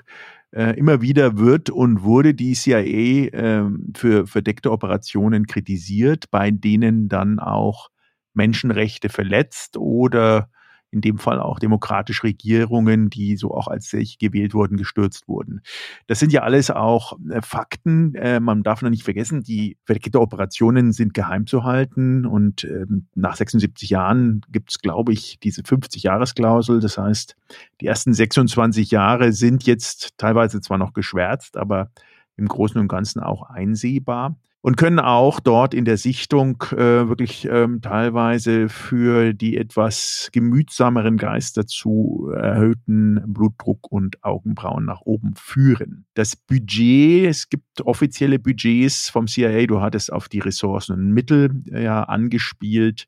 äh, 0.52 0.78
immer 0.78 1.00
wieder 1.00 1.38
wird 1.38 1.70
und 1.70 2.02
wurde 2.02 2.34
die 2.34 2.52
CIA 2.52 2.82
äh, 2.82 3.64
für 3.94 4.26
verdeckte 4.26 4.70
Operationen 4.70 5.46
kritisiert, 5.46 6.30
bei 6.30 6.50
denen 6.50 7.08
dann 7.08 7.38
auch 7.38 7.88
Menschenrechte 8.36 9.08
verletzt 9.08 9.76
oder 9.76 10.48
in 10.90 11.00
dem 11.00 11.18
Fall 11.18 11.40
auch 11.40 11.58
demokratische 11.58 12.22
Regierungen, 12.22 13.10
die 13.10 13.36
so 13.36 13.52
auch 13.52 13.68
als 13.68 13.90
solche 13.90 14.18
gewählt 14.18 14.54
wurden, 14.54 14.76
gestürzt 14.76 15.28
wurden. 15.28 15.60
Das 16.06 16.20
sind 16.20 16.32
ja 16.32 16.42
alles 16.42 16.70
auch 16.70 17.18
äh, 17.28 17.42
Fakten. 17.42 18.14
Äh, 18.14 18.40
man 18.40 18.62
darf 18.62 18.82
noch 18.82 18.90
nicht 18.90 19.02
vergessen, 19.02 19.42
die 19.42 19.76
Verketter-Operationen 19.84 20.92
sind 20.92 21.12
geheim 21.12 21.46
zu 21.46 21.64
halten 21.64 22.24
und 22.24 22.64
ähm, 22.64 23.08
nach 23.14 23.36
76 23.36 23.90
Jahren 23.90 24.42
gibt 24.50 24.70
es, 24.70 24.78
glaube 24.78 25.12
ich, 25.12 25.38
diese 25.40 25.62
50-Jahres-Klausel. 25.62 26.80
Das 26.80 26.98
heißt, 26.98 27.36
die 27.80 27.86
ersten 27.86 28.14
26 28.14 28.90
Jahre 28.90 29.32
sind 29.32 29.66
jetzt 29.66 30.16
teilweise 30.18 30.60
zwar 30.60 30.78
noch 30.78 30.92
geschwärzt, 30.92 31.56
aber 31.56 31.90
im 32.36 32.46
Großen 32.46 32.80
und 32.80 32.88
Ganzen 32.88 33.20
auch 33.20 33.42
einsehbar 33.42 34.36
und 34.62 34.76
können 34.76 34.98
auch 34.98 35.38
dort 35.38 35.74
in 35.74 35.84
der 35.84 35.96
Sichtung 35.96 36.62
äh, 36.72 37.08
wirklich 37.08 37.46
ähm, 37.50 37.80
teilweise 37.80 38.68
für 38.68 39.32
die 39.32 39.56
etwas 39.56 40.28
gemütsameren 40.32 41.18
Geister 41.18 41.66
zu 41.66 42.32
erhöhten 42.34 43.22
Blutdruck 43.26 43.90
und 43.90 44.24
Augenbrauen 44.24 44.84
nach 44.84 45.02
oben 45.02 45.34
führen. 45.36 46.06
Das 46.14 46.34
Budget, 46.34 47.26
es 47.26 47.48
gibt 47.48 47.82
offizielle 47.82 48.38
Budgets 48.38 49.08
vom 49.08 49.26
CIA, 49.26 49.66
du 49.66 49.80
hattest 49.80 50.12
auf 50.12 50.28
die 50.28 50.40
Ressourcen 50.40 50.94
und 50.94 51.12
Mittel 51.12 51.62
äh, 51.70 51.84
ja 51.84 52.02
angespielt 52.02 53.06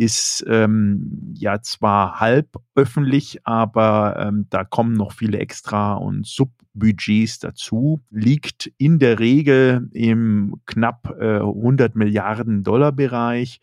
ist 0.00 0.42
ähm, 0.48 1.34
ja 1.34 1.60
zwar 1.60 2.20
halb 2.20 2.56
öffentlich, 2.74 3.46
aber 3.46 4.16
ähm, 4.18 4.46
da 4.48 4.64
kommen 4.64 4.94
noch 4.94 5.12
viele 5.12 5.38
Extra- 5.38 5.92
und 5.92 6.26
Subbudgets 6.26 7.38
dazu, 7.38 8.00
liegt 8.08 8.72
in 8.78 8.98
der 8.98 9.18
Regel 9.18 9.90
im 9.92 10.56
knapp 10.64 11.14
äh, 11.20 11.40
100 11.40 11.96
Milliarden 11.96 12.64
Dollar 12.64 12.92
Bereich. 12.92 13.60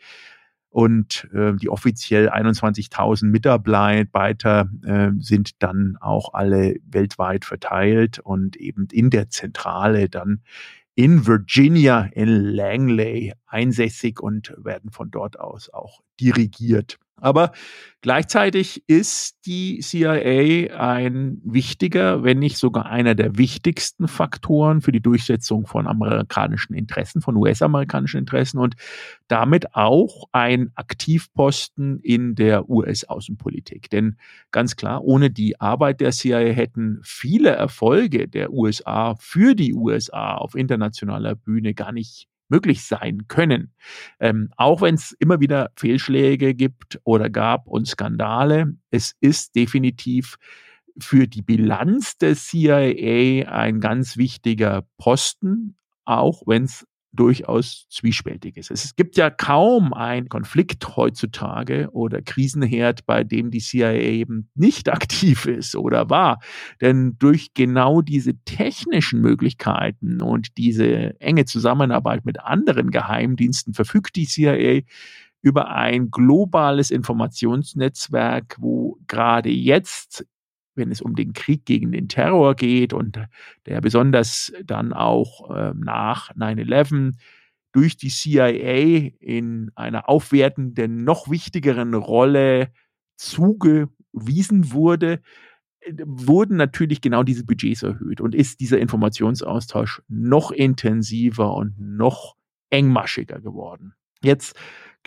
Und 0.70 1.28
äh, 1.34 1.56
die 1.56 1.70
offiziell 1.70 2.30
21.000 2.30 3.26
Mitarbeiter 3.26 4.70
äh, 4.86 5.10
sind 5.18 5.64
dann 5.64 5.98
auch 6.00 6.36
alle 6.36 6.76
weltweit 6.86 7.46
verteilt 7.46 8.20
und 8.20 8.58
eben 8.58 8.88
in 8.92 9.10
der 9.10 9.30
Zentrale 9.30 10.08
dann 10.08 10.44
in 10.98 11.28
Virginia, 11.28 12.10
in 12.14 12.28
Langley 12.28 13.32
einsässig 13.46 14.20
und 14.20 14.52
werden 14.58 14.90
von 14.90 15.12
dort 15.12 15.40
aus 15.40 15.70
auch 15.70 16.02
dirigiert. 16.20 16.98
Aber 17.20 17.52
gleichzeitig 18.02 18.84
ist 18.88 19.46
die 19.48 19.80
CIA 19.80 20.80
ein 20.80 21.42
wichtiger, 21.44 22.24
wenn 22.24 22.38
nicht 22.38 22.58
sogar 22.58 22.86
einer 22.86 23.16
der 23.16 23.38
wichtigsten 23.38 24.08
Faktoren 24.08 24.82
für 24.82 24.92
die 24.92 25.02
Durchsetzung 25.02 25.66
von 25.66 25.88
amerikanischen 25.88 26.76
Interessen, 26.76 27.22
von 27.22 27.36
US-amerikanischen 27.36 28.20
Interessen 28.20 28.60
und 28.60 28.76
damit 29.28 29.74
auch 29.74 30.26
ein 30.32 30.72
Aktivposten 30.76 32.00
in 32.02 32.36
der 32.36 32.70
US-Außenpolitik. 32.70 33.90
Denn 33.90 34.18
ganz 34.52 34.76
klar, 34.76 35.04
ohne 35.04 35.32
die 35.32 35.60
Arbeit 35.60 36.02
der 36.02 36.12
CIA 36.12 36.54
hätten 36.54 37.00
viele 37.04 37.50
Erfolge 37.50 38.28
der 38.28 38.54
USA 38.54 39.16
für 39.20 39.56
die 39.56 39.74
USA 39.74 40.36
auf 40.36 40.54
internationaler 40.54 41.34
Bühne 41.34 41.74
gar 41.74 41.92
nicht 41.92 42.28
möglich 42.50 42.86
sein 42.86 43.28
können. 43.28 43.74
Ähm, 44.20 44.50
auch 44.58 44.82
wenn 44.82 44.96
es 44.96 45.16
immer 45.20 45.40
wieder 45.40 45.72
Fehlschläge 45.76 46.54
gibt 46.54 47.00
oder 47.04 47.30
gab 47.30 47.68
und 47.68 47.88
Skandale, 47.88 48.76
es 48.92 49.16
ist 49.20 49.56
definitiv 49.56 50.38
für 51.00 51.28
die 51.28 51.42
Bilanz 51.42 52.18
der 52.18 52.36
CIA 52.36 53.52
ein 53.52 53.80
ganz 53.80 54.18
wichtiger 54.18 54.88
Posten, 54.98 55.76
auch 56.06 56.44
wenn 56.46 56.64
es 56.64 56.87
durchaus 57.14 57.88
zwiespältig 57.90 58.58
ist. 58.58 58.72
Es 58.72 58.96
gibt 58.96 59.18
ja 59.18 59.30
kaum 59.30 59.94
einen 59.94 60.30
Konflikt 60.30 60.96
heutzutage 60.96 61.90
oder 61.92 62.22
Krisenherd, 62.22 63.06
bei 63.06 63.24
dem 63.24 63.50
die 63.52 63.60
CIA 63.60 63.94
eben 63.94 64.50
nicht 64.56 64.90
aktiv 64.94 65.46
ist 65.46 65.76
oder 65.76 66.10
war. 66.10 66.40
Denn 66.82 67.16
durch 67.18 67.54
genau 67.54 68.02
diese 68.02 68.36
technischen 68.44 69.22
Möglichkeiten 69.22 70.22
und 70.22 70.58
diese 70.58 71.20
enge 71.20 71.46
Zusammenarbeit 71.46 72.26
mit 72.26 72.40
anderen 72.40 72.92
Geheimdiensten 72.92 73.74
verfügt 73.74 74.16
die 74.16 74.26
CIA 74.26 74.82
über 75.42 75.70
ein 75.72 76.12
globales 76.12 76.92
Informationsnetzwerk, 76.92 78.58
wo 78.60 78.98
gerade 79.08 79.50
jetzt 79.50 80.26
wenn 80.78 80.92
es 80.92 81.02
um 81.02 81.16
den 81.16 81.34
Krieg 81.34 81.66
gegen 81.66 81.92
den 81.92 82.08
Terror 82.08 82.56
geht 82.56 82.94
und 82.94 83.20
der 83.66 83.82
besonders 83.82 84.54
dann 84.64 84.94
auch 84.94 85.52
äh, 85.56 85.74
nach 85.76 86.34
9-11 86.36 87.14
durch 87.72 87.98
die 87.98 88.10
CIA 88.10 89.12
in 89.20 89.72
einer 89.76 90.10
aufwertenden, 90.10 91.04
noch 91.04 91.30
wichtigeren 91.30 91.94
Rolle 91.94 92.72
zugewiesen 93.18 94.72
wurde, 94.72 95.22
wurden 96.04 96.58
natürlich 96.58 97.02
genau 97.02 97.24
diese 97.24 97.46
Budgets 97.46 97.84
erhöht 97.84 98.22
und 98.22 98.36
ist 98.36 98.60
dieser 98.60 98.80
Informationsaustausch 98.80 100.02
noch 100.08 100.52
intensiver 100.52 101.54
und 101.54 101.80
noch 101.80 102.36
engmaschiger 102.70 103.40
geworden. 103.40 103.94
Jetzt 104.22 104.58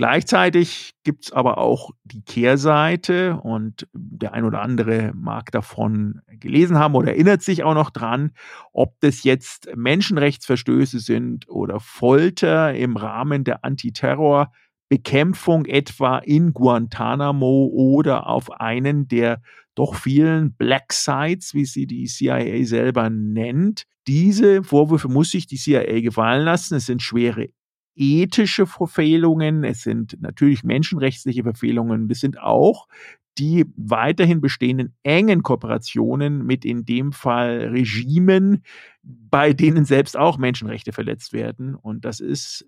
Gleichzeitig 0.00 0.94
gibt 1.04 1.26
es 1.26 1.32
aber 1.32 1.58
auch 1.58 1.90
die 2.04 2.22
Kehrseite 2.22 3.38
und 3.42 3.86
der 3.92 4.32
ein 4.32 4.46
oder 4.46 4.62
andere 4.62 5.12
mag 5.14 5.52
davon 5.52 6.22
gelesen 6.26 6.78
haben 6.78 6.94
oder 6.94 7.08
erinnert 7.08 7.42
sich 7.42 7.64
auch 7.64 7.74
noch 7.74 7.90
dran, 7.90 8.30
ob 8.72 8.98
das 9.00 9.24
jetzt 9.24 9.68
Menschenrechtsverstöße 9.76 11.00
sind 11.00 11.50
oder 11.50 11.80
Folter 11.80 12.72
im 12.72 12.96
Rahmen 12.96 13.44
der 13.44 13.62
Antiterrorbekämpfung 13.62 15.66
etwa 15.66 16.16
in 16.16 16.54
Guantanamo 16.54 17.68
oder 17.70 18.26
auf 18.26 18.50
einen 18.52 19.06
der 19.06 19.42
doch 19.74 19.96
vielen 19.96 20.54
Black 20.54 20.94
Sites, 20.94 21.52
wie 21.52 21.66
sie 21.66 21.86
die 21.86 22.06
CIA 22.06 22.64
selber 22.64 23.10
nennt. 23.10 23.82
Diese 24.06 24.62
Vorwürfe 24.62 25.08
muss 25.08 25.30
sich 25.30 25.46
die 25.46 25.58
CIA 25.58 26.00
gefallen 26.00 26.46
lassen. 26.46 26.76
Es 26.76 26.86
sind 26.86 27.02
schwere 27.02 27.50
ethische 28.00 28.66
Verfehlungen, 28.66 29.62
es 29.62 29.82
sind 29.82 30.16
natürlich 30.20 30.64
menschenrechtliche 30.64 31.42
Verfehlungen, 31.42 32.08
das 32.08 32.20
sind 32.20 32.40
auch 32.40 32.88
die 33.38 33.66
weiterhin 33.76 34.40
bestehenden 34.40 34.94
engen 35.02 35.42
Kooperationen 35.42 36.44
mit 36.44 36.64
in 36.64 36.84
dem 36.84 37.12
Fall 37.12 37.68
Regimen, 37.72 38.64
bei 39.02 39.52
denen 39.52 39.84
selbst 39.84 40.16
auch 40.16 40.36
Menschenrechte 40.38 40.92
verletzt 40.92 41.32
werden. 41.32 41.74
Und 41.74 42.04
das 42.04 42.20
ist 42.20 42.66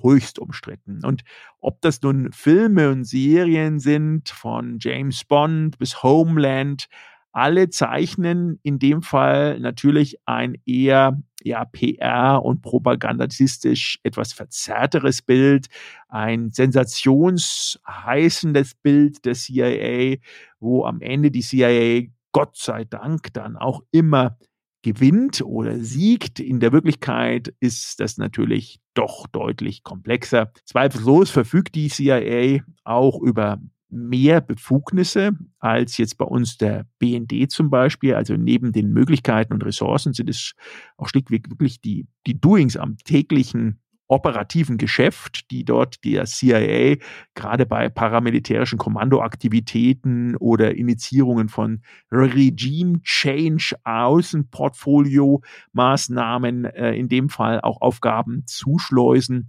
höchst 0.00 0.38
umstritten. 0.38 1.04
Und 1.04 1.22
ob 1.60 1.80
das 1.80 2.02
nun 2.02 2.32
Filme 2.32 2.90
und 2.90 3.04
Serien 3.04 3.78
sind, 3.78 4.30
von 4.30 4.78
James 4.80 5.24
Bond 5.24 5.78
bis 5.78 6.02
Homeland, 6.02 6.88
alle 7.32 7.70
zeichnen 7.70 8.60
in 8.62 8.78
dem 8.78 9.02
Fall 9.02 9.58
natürlich 9.60 10.18
ein 10.26 10.56
eher 10.66 11.18
ja, 11.42 11.64
PR 11.64 12.44
und 12.44 12.60
propagandistisch 12.62 13.98
etwas 14.02 14.32
verzerrteres 14.32 15.22
Bild, 15.22 15.68
ein 16.08 16.50
sensationsheißendes 16.50 18.74
Bild 18.74 19.24
der 19.24 19.34
CIA, 19.34 20.16
wo 20.58 20.84
am 20.84 21.00
Ende 21.00 21.30
die 21.30 21.42
CIA 21.42 22.08
Gott 22.32 22.56
sei 22.56 22.84
Dank 22.84 23.32
dann 23.32 23.56
auch 23.56 23.82
immer 23.90 24.36
gewinnt 24.82 25.42
oder 25.42 25.78
siegt. 25.78 26.40
In 26.40 26.60
der 26.60 26.72
Wirklichkeit 26.72 27.54
ist 27.60 28.00
das 28.00 28.18
natürlich 28.18 28.80
doch 28.94 29.26
deutlich 29.26 29.82
komplexer. 29.82 30.52
Zweifellos 30.64 31.30
verfügt 31.30 31.74
die 31.74 31.88
CIA 31.88 32.62
auch 32.84 33.20
über 33.20 33.60
mehr 33.90 34.40
Befugnisse 34.40 35.32
als 35.58 35.96
jetzt 35.98 36.18
bei 36.18 36.24
uns 36.24 36.56
der 36.56 36.86
BND 36.98 37.50
zum 37.50 37.70
Beispiel. 37.70 38.14
Also 38.14 38.34
neben 38.36 38.72
den 38.72 38.92
Möglichkeiten 38.92 39.52
und 39.52 39.64
Ressourcen 39.64 40.12
sind 40.12 40.30
es 40.30 40.54
auch 40.96 41.08
schlichtweg 41.08 41.50
wirklich 41.50 41.80
die, 41.80 42.06
die 42.26 42.40
Doings 42.40 42.76
am 42.76 42.96
täglichen 42.98 43.80
operativen 44.10 44.76
Geschäft, 44.76 45.50
die 45.52 45.64
dort 45.64 46.04
der 46.04 46.24
CIA 46.24 46.96
gerade 47.34 47.64
bei 47.64 47.88
paramilitärischen 47.88 48.76
Kommandoaktivitäten 48.76 50.36
oder 50.36 50.74
Initiierungen 50.74 51.48
von 51.48 51.82
Regime 52.10 53.00
Change 53.02 53.76
Außenportfolio 53.84 55.42
Maßnahmen 55.72 56.64
äh, 56.64 56.94
in 56.94 57.08
dem 57.08 57.28
Fall 57.28 57.60
auch 57.60 57.80
Aufgaben 57.80 58.42
zuschleusen, 58.46 59.46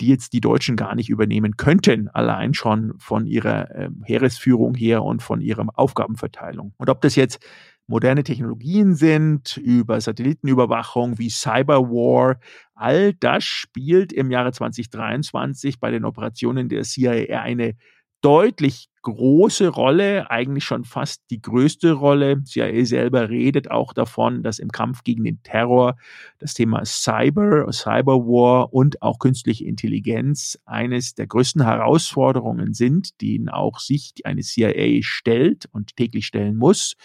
die 0.00 0.08
jetzt 0.08 0.32
die 0.32 0.40
Deutschen 0.40 0.76
gar 0.76 0.94
nicht 0.94 1.10
übernehmen 1.10 1.56
könnten, 1.56 2.08
allein 2.08 2.54
schon 2.54 2.94
von 2.98 3.26
ihrer 3.26 3.70
äh, 3.70 3.90
Heeresführung 4.04 4.74
her 4.74 5.02
und 5.02 5.22
von 5.22 5.40
ihrer 5.40 5.66
Aufgabenverteilung. 5.74 6.74
Und 6.76 6.90
ob 6.90 7.00
das 7.00 7.14
jetzt 7.16 7.38
moderne 7.86 8.24
Technologien 8.24 8.94
sind, 8.94 9.56
über 9.58 10.00
Satellitenüberwachung 10.00 11.18
wie 11.18 11.30
Cyberwar, 11.30 12.40
all 12.74 13.12
das 13.14 13.44
spielt 13.44 14.12
im 14.12 14.30
Jahre 14.30 14.52
2023 14.52 15.78
bei 15.78 15.90
den 15.90 16.04
Operationen 16.04 16.68
der 16.68 16.82
CIA 16.82 17.40
eine 17.40 17.74
deutlich 18.22 18.88
große 19.02 19.68
Rolle, 19.68 20.30
eigentlich 20.30 20.64
schon 20.64 20.84
fast 20.84 21.22
die 21.30 21.42
größte 21.42 21.92
Rolle. 21.92 22.42
CIA 22.44 22.84
selber 22.84 23.28
redet 23.28 23.70
auch 23.70 23.92
davon, 23.92 24.42
dass 24.42 24.58
im 24.58 24.70
Kampf 24.70 25.04
gegen 25.04 25.24
den 25.24 25.42
Terror 25.42 25.96
das 26.38 26.54
Thema 26.54 26.84
Cyber, 26.84 27.70
Cyberwar 27.72 28.72
und 28.72 29.02
auch 29.02 29.18
künstliche 29.18 29.64
Intelligenz 29.64 30.58
eines 30.64 31.14
der 31.14 31.26
größten 31.26 31.64
Herausforderungen 31.64 32.74
sind, 32.74 33.20
denen 33.20 33.48
auch 33.48 33.78
sich 33.80 34.12
eine 34.24 34.42
CIA 34.42 35.02
stellt 35.02 35.66
und 35.72 35.96
täglich 35.96 36.26
stellen 36.26 36.56
muss 36.56 36.96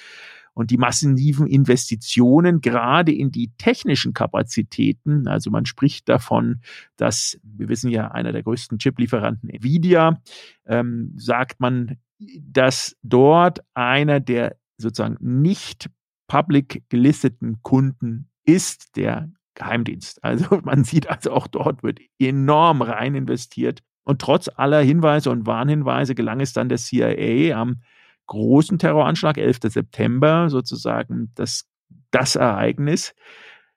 und 0.58 0.72
die 0.72 0.78
massiven 0.78 1.46
Investitionen 1.46 2.62
gerade 2.62 3.14
in 3.14 3.32
die 3.32 3.52
technischen 3.60 4.14
Kapazitäten. 4.14 5.28
Also 5.28 5.52
man 5.52 5.68
spricht 5.68 6.10
davon, 6.10 6.62
dass, 6.96 7.40
wir 7.44 7.70
wissen 7.70 7.92
ja, 7.92 8.10
einer 8.10 8.32
der 8.32 8.42
größten 8.42 8.80
Chip-Lieferanten, 8.80 9.52
Nvidia, 9.52 10.20
ähm, 10.66 11.14
sagt 11.16 11.60
man, 11.60 11.98
dass 12.42 12.98
dort 13.04 13.60
einer 13.76 14.20
der 14.20 14.58
sozusagen 14.80 15.18
nicht 15.20 15.92
public 16.26 16.82
gelisteten 16.90 17.62
Kunden 17.62 18.32
ist, 18.44 18.96
der 18.96 19.30
Geheimdienst. 19.54 20.24
Also 20.24 20.60
man 20.64 20.84
sieht 20.84 21.08
also 21.08 21.34
auch 21.34 21.46
dort 21.46 21.84
wird 21.84 22.00
enorm 22.18 22.82
rein 22.82 23.14
investiert. 23.14 23.84
Und 24.04 24.22
trotz 24.22 24.50
aller 24.56 24.82
Hinweise 24.82 25.30
und 25.30 25.46
Warnhinweise 25.46 26.16
gelang 26.16 26.40
es 26.40 26.54
dann 26.54 26.68
der 26.68 26.80
CIA 26.80 27.56
am 27.56 27.84
großen 28.28 28.78
Terroranschlag, 28.78 29.38
11. 29.38 29.60
September, 29.64 30.50
sozusagen 30.50 31.32
das, 31.36 31.66
das 32.12 32.36
Ereignis, 32.36 33.16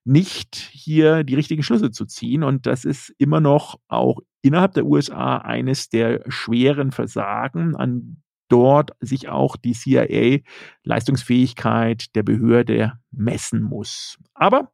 nicht 0.05 0.55
hier 0.55 1.25
die 1.25 1.35
richtigen 1.35 1.63
Schlüsse 1.63 1.91
zu 1.91 2.05
ziehen. 2.07 2.43
Und 2.43 2.67
das 2.67 2.85
ist 2.85 3.15
immer 3.19 3.41
noch 3.41 3.79
auch 3.89 4.21
innerhalb 4.43 4.75
der 4.75 4.85
USA 4.87 5.39
eines 5.39 5.89
der 5.89 6.23
schweren 6.29 6.91
Versagen, 6.91 7.77
an 7.77 8.23
dort 8.49 8.91
sich 9.01 9.29
auch 9.29 9.57
die 9.57 9.73
CIA-Leistungsfähigkeit 9.73 12.15
der 12.15 12.23
Behörde 12.23 12.99
messen 13.11 13.63
muss. 13.63 14.19
Aber 14.35 14.71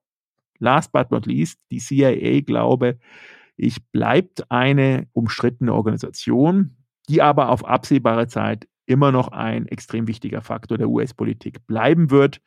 last 0.59 0.93
but 0.93 1.11
not 1.11 1.27
least, 1.27 1.59
die 1.71 1.79
CIA, 1.79 2.41
glaube 2.41 2.99
ich, 3.57 3.85
bleibt 3.91 4.51
eine 4.51 5.09
umstrittene 5.13 5.75
Organisation, 5.75 6.77
die 7.09 7.23
aber 7.23 7.51
auf 7.51 7.65
absehbare 7.65 8.29
Zeit 8.29 8.69
immer 8.87 9.13
noch 9.13 9.29
ein 9.29 9.67
extrem 9.67 10.09
wichtiger 10.09 10.43
Faktor 10.43 10.79
der 10.79 10.89
US-Politik 10.89 11.67
bleiben 11.67 12.11
wird. 12.11 12.41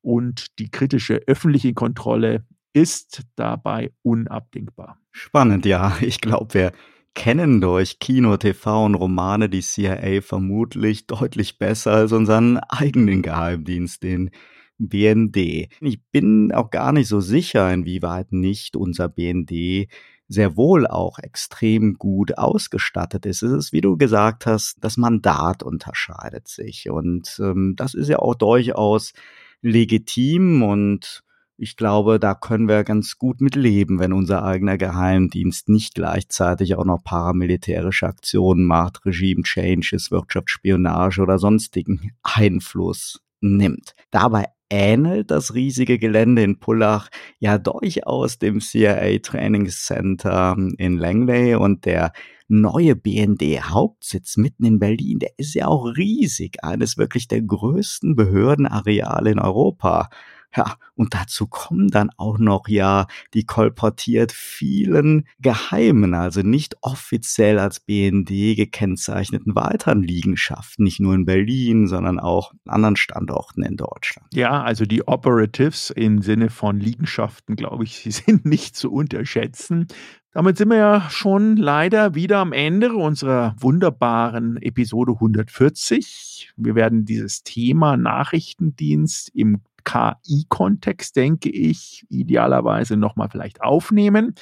Und 0.00 0.58
die 0.58 0.70
kritische 0.70 1.22
öffentliche 1.26 1.74
Kontrolle 1.74 2.44
ist 2.72 3.22
dabei 3.36 3.90
unabdingbar. 4.02 5.00
Spannend, 5.10 5.66
ja. 5.66 5.96
Ich 6.00 6.20
glaube, 6.20 6.54
wir 6.54 6.72
kennen 7.14 7.60
durch 7.60 7.98
Kino, 7.98 8.36
TV 8.36 8.84
und 8.84 8.94
Romane 8.94 9.48
die 9.48 9.62
CIA 9.62 10.20
vermutlich 10.20 11.06
deutlich 11.06 11.58
besser 11.58 11.92
als 11.92 12.12
unseren 12.12 12.58
eigenen 12.58 13.22
Geheimdienst, 13.22 14.02
den 14.04 14.30
BND. 14.78 15.68
Ich 15.80 16.00
bin 16.12 16.52
auch 16.52 16.70
gar 16.70 16.92
nicht 16.92 17.08
so 17.08 17.20
sicher, 17.20 17.72
inwieweit 17.72 18.30
nicht 18.30 18.76
unser 18.76 19.08
BND 19.08 19.88
sehr 20.28 20.56
wohl 20.56 20.86
auch 20.86 21.18
extrem 21.18 21.94
gut 21.94 22.36
ausgestattet 22.36 23.26
ist. 23.26 23.42
Es 23.42 23.50
ist, 23.50 23.72
wie 23.72 23.80
du 23.80 23.96
gesagt 23.96 24.46
hast, 24.46 24.76
das 24.82 24.96
Mandat 24.98 25.62
unterscheidet 25.62 26.48
sich. 26.48 26.90
Und 26.90 27.38
ähm, 27.42 27.74
das 27.76 27.94
ist 27.94 28.08
ja 28.08 28.18
auch 28.18 28.34
durchaus 28.34 29.14
legitim 29.62 30.62
und 30.62 31.24
ich 31.60 31.76
glaube, 31.76 32.20
da 32.20 32.34
können 32.34 32.68
wir 32.68 32.84
ganz 32.84 33.18
gut 33.18 33.40
mit 33.40 33.56
leben, 33.56 33.98
wenn 33.98 34.12
unser 34.12 34.44
eigener 34.44 34.78
Geheimdienst 34.78 35.68
nicht 35.68 35.96
gleichzeitig 35.96 36.76
auch 36.76 36.84
noch 36.84 37.02
paramilitärische 37.02 38.06
Aktionen 38.06 38.64
macht, 38.64 39.04
Regime-Changes, 39.04 40.12
Wirtschaftsspionage 40.12 41.20
oder 41.20 41.40
sonstigen 41.40 42.12
Einfluss 42.22 43.20
nimmt. 43.40 43.96
Dabei 44.12 44.44
ähnelt 44.70 45.30
das 45.30 45.54
riesige 45.54 45.98
Gelände 45.98 46.42
in 46.42 46.58
Pullach 46.58 47.08
ja 47.38 47.58
durchaus 47.58 48.38
dem 48.38 48.60
CIA 48.60 49.18
Trainingscenter 49.18 50.56
in 50.78 50.98
Langley 50.98 51.54
und 51.54 51.84
der 51.84 52.12
neue 52.48 52.96
BND 52.96 53.60
Hauptsitz 53.62 54.36
mitten 54.36 54.64
in 54.64 54.78
Berlin, 54.78 55.18
der 55.18 55.32
ist 55.36 55.54
ja 55.54 55.66
auch 55.66 55.84
riesig, 55.84 56.64
eines 56.64 56.96
wirklich 56.96 57.28
der 57.28 57.42
größten 57.42 58.16
Behördenareale 58.16 59.30
in 59.30 59.38
Europa. 59.38 60.08
Ja, 60.56 60.76
und 60.94 61.14
dazu 61.14 61.46
kommen 61.46 61.88
dann 61.88 62.10
auch 62.16 62.38
noch 62.38 62.68
ja 62.68 63.06
die 63.34 63.44
kolportiert 63.44 64.32
vielen 64.32 65.26
geheimen, 65.40 66.14
also 66.14 66.40
nicht 66.40 66.76
offiziell 66.80 67.58
als 67.58 67.80
BND 67.80 68.56
gekennzeichneten 68.56 69.54
weiteren 69.54 70.02
Liegenschaften, 70.02 70.84
nicht 70.84 71.00
nur 71.00 71.14
in 71.14 71.26
Berlin, 71.26 71.86
sondern 71.86 72.18
auch 72.18 72.52
an 72.66 72.78
anderen 72.78 72.96
Standorten 72.96 73.62
in 73.62 73.76
Deutschland. 73.76 74.28
Ja, 74.32 74.62
also 74.62 74.84
die 74.84 75.06
Operatives 75.06 75.90
im 75.90 76.22
Sinne 76.22 76.48
von 76.48 76.80
Liegenschaften, 76.80 77.56
glaube 77.56 77.84
ich, 77.84 77.98
sie 78.02 78.10
sind 78.10 78.46
nicht 78.46 78.76
zu 78.76 78.92
unterschätzen. 78.92 79.88
Damit 80.32 80.58
sind 80.58 80.68
wir 80.68 80.76
ja 80.76 81.10
schon 81.10 81.56
leider 81.56 82.14
wieder 82.14 82.38
am 82.38 82.52
Ende 82.52 82.92
unserer 82.92 83.56
wunderbaren 83.58 84.56
Episode 84.62 85.12
140. 85.12 86.52
Wir 86.56 86.74
werden 86.74 87.04
dieses 87.04 87.42
Thema 87.42 87.96
Nachrichtendienst 87.96 89.30
im 89.34 89.62
KI-Kontext, 89.88 91.16
denke 91.16 91.48
ich, 91.48 92.04
idealerweise 92.10 92.96
nochmal 92.96 93.30
vielleicht 93.30 93.62
aufnehmen. 93.62 94.34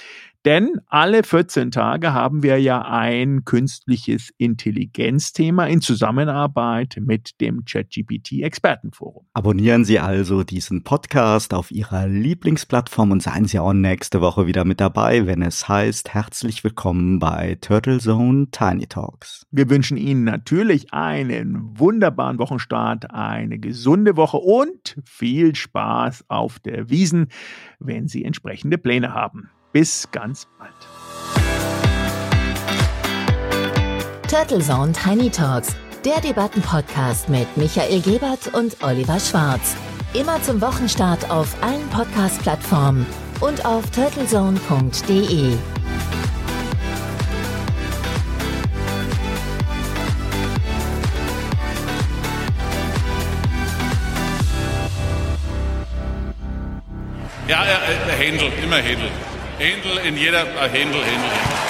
Denn 0.47 0.81
alle 0.87 1.25
14 1.25 1.73
Tage 1.73 2.13
haben 2.13 2.45
wir 2.45 2.61
ja 2.61 2.83
ein 2.83 3.45
künstliches 3.45 4.33
Intelligenzthema 4.39 5.67
in 5.67 5.81
Zusammenarbeit 5.81 6.99
mit 7.01 7.41
dem 7.41 7.65
ChatGPT 7.65 8.43
Expertenforum. 8.43 9.27
Abonnieren 9.35 9.85
Sie 9.85 9.99
also 9.99 10.45
diesen 10.45 10.85
Podcast 10.85 11.53
auf 11.53 11.73
Ihrer 11.73 12.07
Lieblingsplattform 12.07 13.11
und 13.11 13.25
seien 13.25 13.47
Sie 13.47 13.59
auch 13.59 13.73
nächste 13.73 14.21
Woche 14.21 14.47
wieder 14.47 14.65
mit 14.65 14.79
dabei, 14.81 15.27
wenn 15.27 15.43
es 15.43 15.69
heißt 15.69 16.15
herzlich 16.15 16.63
willkommen 16.63 17.19
bei 17.19 17.59
Turtle 17.61 17.99
Zone 17.99 18.47
Tiny 18.53 18.87
Talks. 18.87 19.49
Wir 19.51 19.69
wünschen 19.69 19.97
Ihnen 19.97 20.23
natürlich 20.23 20.93
einen 20.95 21.77
wunderbaren 21.77 22.39
Wochenstart, 22.39 23.11
eine 23.11 23.59
gesunde 23.59 24.17
Woche 24.17 24.37
und 24.37 24.97
viel 25.05 25.57
Spaß 25.57 26.27
auf 26.29 26.61
der 26.61 26.89
Wiesen, 26.89 27.31
wenn 27.81 28.07
Sie 28.07 28.25
entsprechende 28.25 28.79
Pläne 28.79 29.13
haben. 29.13 29.51
Bis 29.77 30.09
ganz 30.11 30.47
bald. 30.59 30.73
Turtle 34.27 34.61
Zone 34.61 34.93
Tiny 34.93 35.29
Talks, 35.29 35.77
der 36.03 36.19
Debattenpodcast 36.23 37.29
mit 37.29 37.55
Michael 37.59 38.01
Gebert 38.01 38.55
und 38.55 38.83
Oliver 38.83 39.21
Schwarz. 39.21 39.77
Immer 40.15 40.43
zum 40.43 40.63
Wochenstart 40.63 41.31
auf 41.31 41.55
allen 41.63 41.87
Podcast-Plattformen 41.91 43.05
und 43.41 43.67
auf 43.67 43.85
turtlezone.de. 43.91 45.59
Ja, 57.47 57.65
ja, 57.67 57.79
Händel, 58.17 58.51
immer 58.65 58.77
Händel. 58.77 59.11
Händel 59.59 59.97
in 60.07 60.19
jeder, 60.19 60.43
äh, 60.43 60.69
Händel, 60.69 61.01
Händel, 61.01 61.03
Händel. 61.03 61.67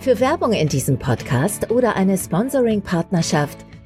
Für 0.00 0.20
Werbung 0.20 0.52
in 0.52 0.68
diesem 0.68 0.98
Podcast 0.98 1.70
oder 1.70 1.96
eine 1.96 2.16
Sponsoring-Partnerschaft 2.16 3.58